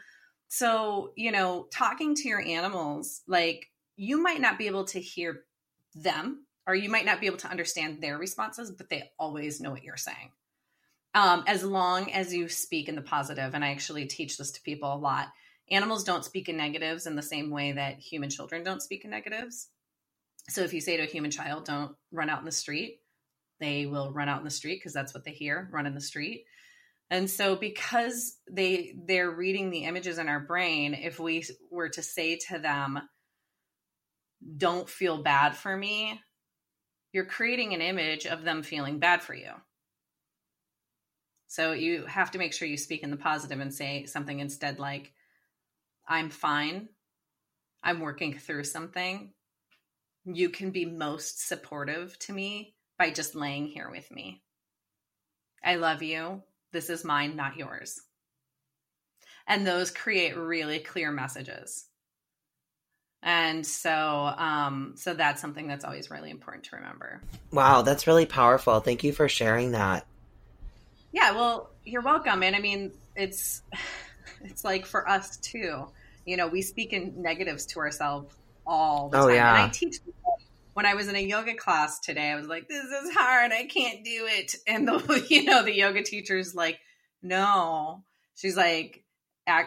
[0.49, 5.43] so, you know, talking to your animals, like you might not be able to hear
[5.95, 9.71] them or you might not be able to understand their responses, but they always know
[9.71, 10.31] what you're saying.
[11.15, 14.63] Um, as long as you speak in the positive, and I actually teach this to
[14.63, 15.29] people a lot.
[15.71, 19.11] Animals don't speak in negatives in the same way that human children don't speak in
[19.11, 19.69] negatives.
[20.49, 23.01] So if you say to a human child, don't run out in the street,
[23.61, 26.01] they will run out in the street because that's what they hear, run in the
[26.01, 26.45] street.
[27.11, 32.03] And so because they they're reading the images in our brain, if we were to
[32.03, 33.01] say to them,
[34.57, 36.21] don't feel bad for me,
[37.13, 39.51] you're creating an image of them feeling bad for you.
[41.47, 44.79] So you have to make sure you speak in the positive and say something instead
[44.81, 45.13] like,
[46.07, 46.89] I'm fine.
[47.83, 49.33] I'm working through something
[50.25, 54.43] you can be most supportive to me by just laying here with me.
[55.63, 56.43] I love you.
[56.73, 58.01] This is mine, not yours.
[59.47, 61.87] And those create really clear messages.
[63.23, 67.23] And so um so that's something that's always really important to remember.
[67.53, 68.81] Wow, that's really powerful.
[68.81, 70.07] Thank you for sharing that.
[71.13, 72.43] Yeah, well, you're welcome.
[72.43, 73.63] And I mean, it's
[74.43, 75.87] it's like for us too.
[76.27, 78.35] You know, we speak in negatives to ourselves
[78.67, 79.35] all the oh, time.
[79.35, 79.55] Yeah.
[79.55, 79.99] And I teach
[80.75, 83.53] when I was in a yoga class today, I was like, this is hard.
[83.53, 84.57] I can't do it.
[84.67, 86.79] And the, you know, the yoga teacher's like,
[87.23, 88.05] no,
[88.35, 89.05] she's like,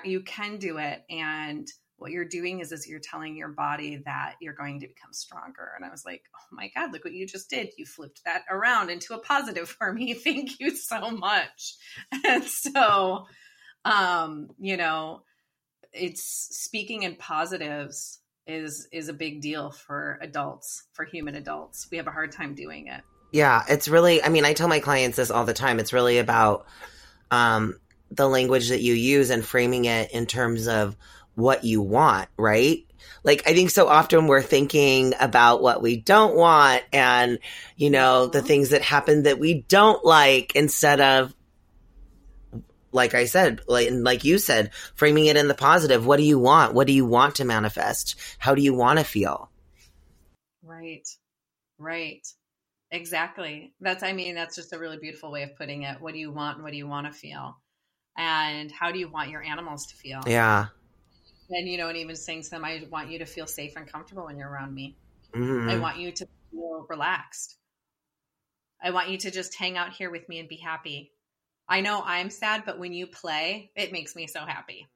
[0.03, 1.03] you can do it.
[1.09, 5.13] And what you're doing is, is you're telling your body that you're going to become
[5.13, 5.71] stronger.
[5.75, 7.69] And I was like, oh my God, look what you just did.
[7.77, 10.13] You flipped that around into a positive for me.
[10.13, 11.75] Thank you so much.
[12.25, 13.25] And so,
[13.85, 15.23] um, you know,
[15.93, 21.87] it's speaking in positives is is a big deal for adults, for human adults.
[21.91, 23.01] We have a hard time doing it.
[23.31, 25.79] Yeah, it's really I mean, I tell my clients this all the time.
[25.79, 26.65] It's really about
[27.31, 27.79] um
[28.09, 30.95] the language that you use and framing it in terms of
[31.35, 32.85] what you want, right?
[33.23, 37.39] Like I think so often we're thinking about what we don't want and
[37.75, 38.47] you know, the mm-hmm.
[38.47, 41.33] things that happen that we don't like instead of
[42.91, 46.05] like I said, like, like you said, framing it in the positive.
[46.05, 46.73] What do you want?
[46.73, 48.15] What do you want to manifest?
[48.39, 49.49] How do you want to feel?
[50.63, 51.07] Right.
[51.77, 52.25] Right.
[52.91, 53.73] Exactly.
[53.81, 56.01] That's, I mean, that's just a really beautiful way of putting it.
[56.01, 56.63] What do you want?
[56.63, 57.57] What do you want to feel?
[58.17, 60.21] And how do you want your animals to feel?
[60.25, 60.67] Yeah.
[61.49, 63.91] And, you know, and even saying to them, I want you to feel safe and
[63.91, 64.97] comfortable when you're around me.
[65.35, 65.69] Mm-hmm.
[65.69, 67.57] I want you to feel relaxed.
[68.81, 71.11] I want you to just hang out here with me and be happy.
[71.69, 74.87] I know I'm sad, but when you play, it makes me so happy.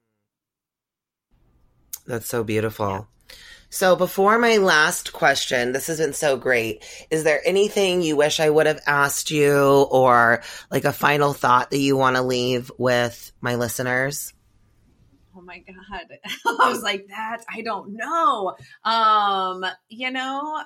[2.05, 2.89] That's so beautiful.
[2.89, 3.35] Yeah.
[3.73, 6.83] So, before my last question, this has been so great.
[7.09, 11.71] Is there anything you wish I would have asked you or like a final thought
[11.71, 14.33] that you want to leave with my listeners?
[15.33, 16.07] Oh my God.
[16.59, 18.57] I was like, that, I don't know.
[18.83, 20.61] Um, you know,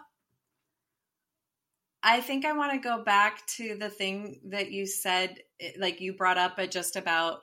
[2.08, 5.39] I think I want to go back to the thing that you said,
[5.80, 7.39] like you brought up, just about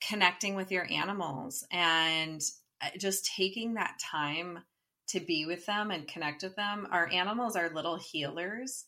[0.00, 2.40] connecting with your animals and
[2.80, 4.60] uh, just taking that time
[5.08, 6.86] to be with them and connect with them.
[6.92, 8.84] Our animals are little healers.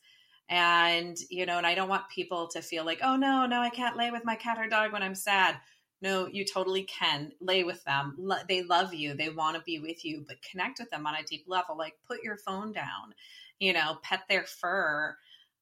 [0.49, 3.71] And, you know, and I don't want people to feel like, oh, no, no, I
[3.71, 5.57] can't lay with my cat or dog when I'm sad.
[6.01, 8.17] No, you totally can lay with them.
[8.49, 9.15] They love you.
[9.15, 11.77] They want to be with you, but connect with them on a deep level.
[11.77, 13.15] Like put your phone down,
[13.59, 15.17] you know, pet their fur,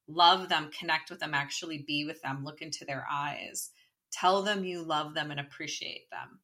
[0.08, 3.70] love them, connect with them, actually be with them, look into their eyes,
[4.12, 6.40] tell them you love them and appreciate them.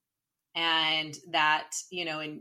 [0.54, 2.40] And that, you know, and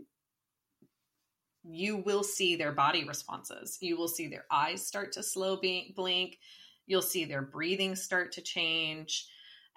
[1.64, 3.78] you will see their body responses.
[3.82, 5.60] You will see their eyes start to slow
[5.96, 6.40] blink.
[6.88, 9.28] You'll see their breathing start to change.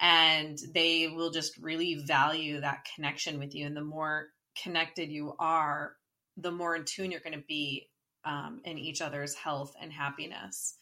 [0.00, 3.66] And they will just really value that connection with you.
[3.66, 4.28] And the more
[4.60, 5.92] connected you are,
[6.36, 7.88] the more in tune you're going to be
[8.24, 10.76] um, in each other's health and happiness.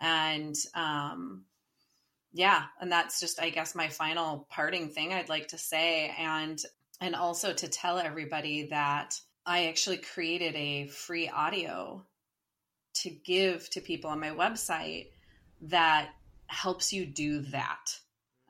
[0.00, 1.44] And um,
[2.32, 6.14] yeah, and that's just, I guess, my final parting thing I'd like to say.
[6.18, 6.60] And
[7.00, 12.06] and also to tell everybody that I actually created a free audio
[12.94, 15.08] to give to people on my website
[15.62, 16.10] that
[16.46, 17.98] helps you do that.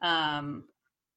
[0.05, 0.65] Um,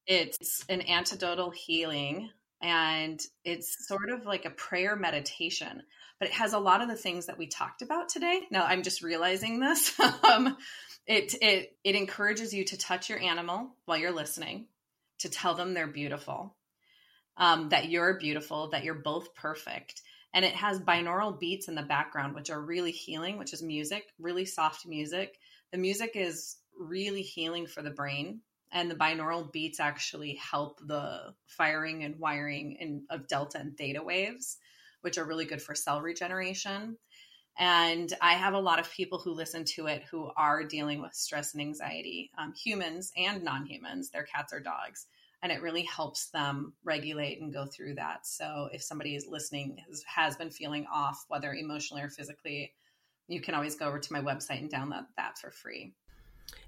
[0.06, 2.30] it's an antidotal healing
[2.62, 5.82] and it's sort of like a prayer meditation,
[6.18, 8.40] but it has a lot of the things that we talked about today.
[8.50, 9.92] Now I'm just realizing this.
[10.24, 10.56] um,
[11.06, 14.66] it, it, it encourages you to touch your animal while you're listening,
[15.18, 16.56] to tell them they're beautiful,
[17.36, 20.00] um, that you're beautiful, that you're both perfect.
[20.32, 24.04] And it has binaural beats in the background, which are really healing, which is music,
[24.18, 25.38] really soft music.
[25.72, 28.40] The music is really healing for the brain.
[28.72, 34.02] And the binaural beats actually help the firing and wiring in, of delta and theta
[34.02, 34.58] waves,
[35.00, 36.96] which are really good for cell regeneration.
[37.58, 41.14] And I have a lot of people who listen to it who are dealing with
[41.14, 45.06] stress and anxiety, um, humans and non humans, their cats or dogs
[45.42, 48.26] and it really helps them regulate and go through that.
[48.26, 52.72] So if somebody is listening has, has been feeling off, whether emotionally or physically,
[53.28, 55.94] you can always go over to my website and download that for free.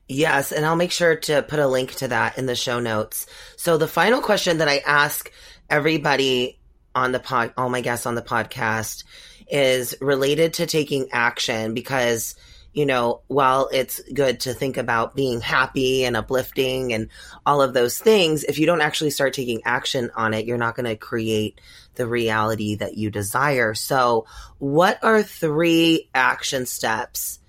[0.08, 3.26] Yes, and I'll make sure to put a link to that in the show notes.
[3.56, 5.30] So the final question that I ask
[5.68, 6.58] everybody
[6.94, 9.04] on the pod, all my guests on the podcast,
[9.48, 12.34] is related to taking action because
[12.72, 17.08] you know, while it's good to think about being happy and uplifting and
[17.44, 20.76] all of those things, if you don't actually start taking action on it, you're not
[20.76, 21.60] going to create
[21.96, 23.74] the reality that you desire.
[23.74, 24.26] So,
[24.58, 27.40] what are three action steps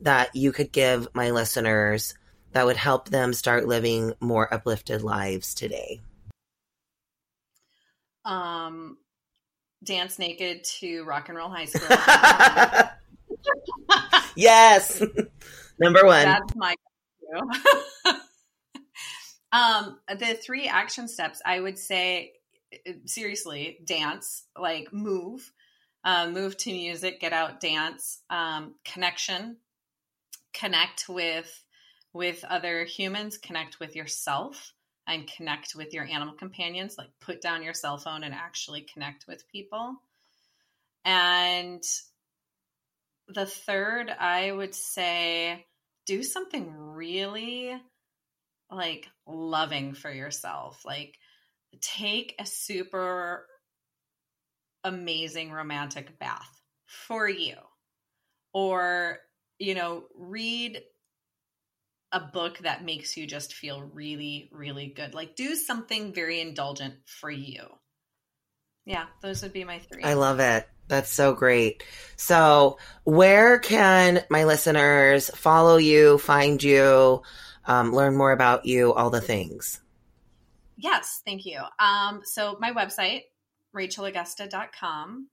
[0.00, 2.14] that you could give my listeners
[2.52, 6.00] that would help them start living more uplifted lives today?
[8.24, 8.98] Um,
[9.84, 11.96] dance naked to rock and roll high school.
[14.36, 15.02] yes.
[15.78, 16.24] Number one.
[16.24, 16.74] That's my
[19.52, 22.34] um the three action steps I would say
[23.04, 25.52] seriously, dance, like move.
[26.04, 29.56] Uh, move to music, get out, dance, um, connection,
[30.58, 31.62] connect with
[32.12, 34.72] with other humans, connect with yourself,
[35.06, 36.96] and connect with your animal companions.
[36.96, 39.96] Like put down your cell phone and actually connect with people.
[41.04, 41.82] And
[43.28, 45.66] the third, I would say
[46.06, 47.74] do something really
[48.70, 50.84] like loving for yourself.
[50.84, 51.18] Like
[51.80, 53.46] take a super
[54.84, 57.56] amazing romantic bath for you.
[58.52, 59.18] Or,
[59.58, 60.82] you know, read
[62.12, 65.14] a book that makes you just feel really, really good.
[65.14, 67.66] Like do something very indulgent for you.
[68.84, 70.04] Yeah, those would be my three.
[70.04, 70.68] I love it.
[70.88, 71.82] That's so great.
[72.14, 77.22] So, where can my listeners follow you, find you,
[77.64, 79.80] um, learn more about you, all the things?
[80.76, 81.60] Yes, thank you.
[81.80, 83.22] Um, so my website,
[83.74, 85.28] rachelaugusta.com,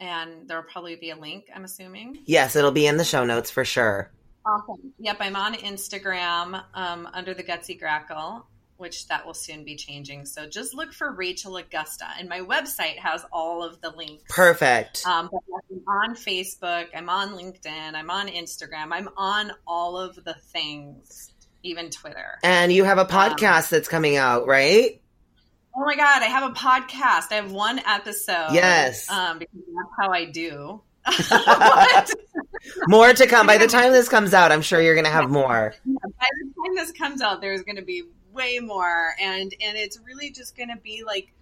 [0.00, 2.18] and there'll probably be a link, I'm assuming.
[2.24, 4.10] Yes, it'll be in the show notes for sure.
[4.46, 4.92] Awesome.
[4.98, 8.44] Yep, I'm on Instagram um, under the Gutsy Grackle,
[8.78, 10.24] which that will soon be changing.
[10.24, 14.24] So just look for Rachel Augusta, and my website has all of the links.
[14.28, 15.04] Perfect.
[15.06, 20.34] Um, I'm on Facebook, I'm on LinkedIn, I'm on Instagram, I'm on all of the
[20.34, 21.32] things,
[21.62, 22.38] even Twitter.
[22.42, 25.00] And you have a podcast um, that's coming out, right?
[25.76, 27.30] Oh my god, I have a podcast.
[27.30, 28.48] I have one episode.
[28.52, 29.08] Yes.
[29.10, 30.82] Um, because that's how I do.
[32.88, 33.46] more to come.
[33.46, 35.74] By the time this comes out, I'm sure you're going to have more.
[35.86, 40.00] By the time this comes out, there's going to be way more, and and it's
[40.04, 41.32] really just going to be like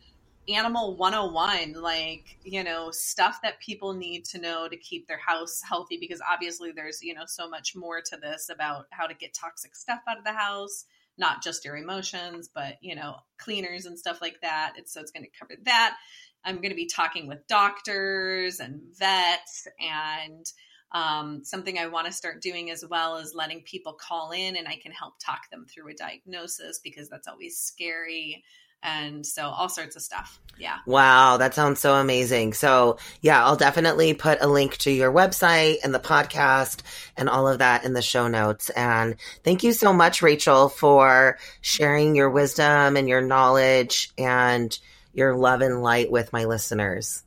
[0.49, 5.61] animal 101 like you know stuff that people need to know to keep their house
[5.69, 9.35] healthy because obviously there's you know so much more to this about how to get
[9.35, 10.85] toxic stuff out of the house
[11.19, 15.11] not just your emotions but you know cleaners and stuff like that it's so it's
[15.11, 15.97] going to cover that
[16.45, 20.47] i'm going to be talking with doctors and vets and
[20.93, 24.69] um, something I want to start doing as well is letting people call in and
[24.69, 28.45] I can help talk them through a diagnosis because that's always scary.
[28.87, 30.41] And so all sorts of stuff.
[30.59, 30.79] Yeah.
[30.87, 31.37] Wow.
[31.37, 32.55] That sounds so amazing.
[32.55, 36.81] So yeah, I'll definitely put a link to your website and the podcast
[37.17, 38.71] and all of that in the show notes.
[38.71, 44.79] And thank you so much, Rachel, for sharing your wisdom and your knowledge and
[45.13, 47.23] your love and light with my listeners.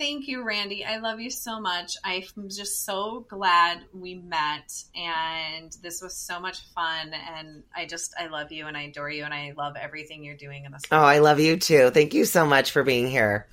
[0.00, 0.82] Thank you, Randy.
[0.82, 1.98] I love you so much.
[2.02, 7.12] I'm just so glad we met, and this was so much fun.
[7.12, 10.38] And I just, I love you, and I adore you, and I love everything you're
[10.38, 10.84] doing in this.
[10.90, 11.90] Oh, I love you too.
[11.90, 13.46] Thank you so much for being here.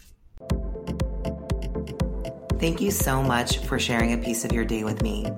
[2.60, 5.30] Thank you so much for sharing a piece of your day with me.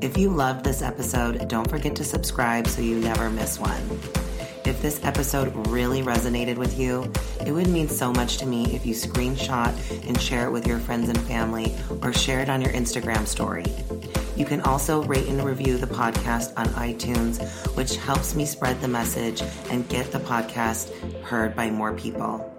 [0.00, 3.82] If you loved this episode, don't forget to subscribe so you never miss one.
[4.64, 7.10] If this episode really resonated with you,
[7.44, 9.72] it would mean so much to me if you screenshot
[10.06, 13.64] and share it with your friends and family or share it on your Instagram story.
[14.36, 17.42] You can also rate and review the podcast on iTunes,
[17.76, 20.92] which helps me spread the message and get the podcast
[21.22, 22.51] heard by more people.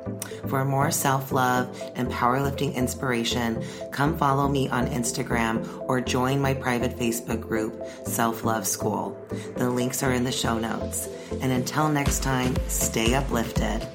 [0.47, 6.53] For more self love and powerlifting inspiration, come follow me on Instagram or join my
[6.53, 9.17] private Facebook group, Self Love School.
[9.55, 11.07] The links are in the show notes.
[11.41, 13.87] And until next time, stay uplifted.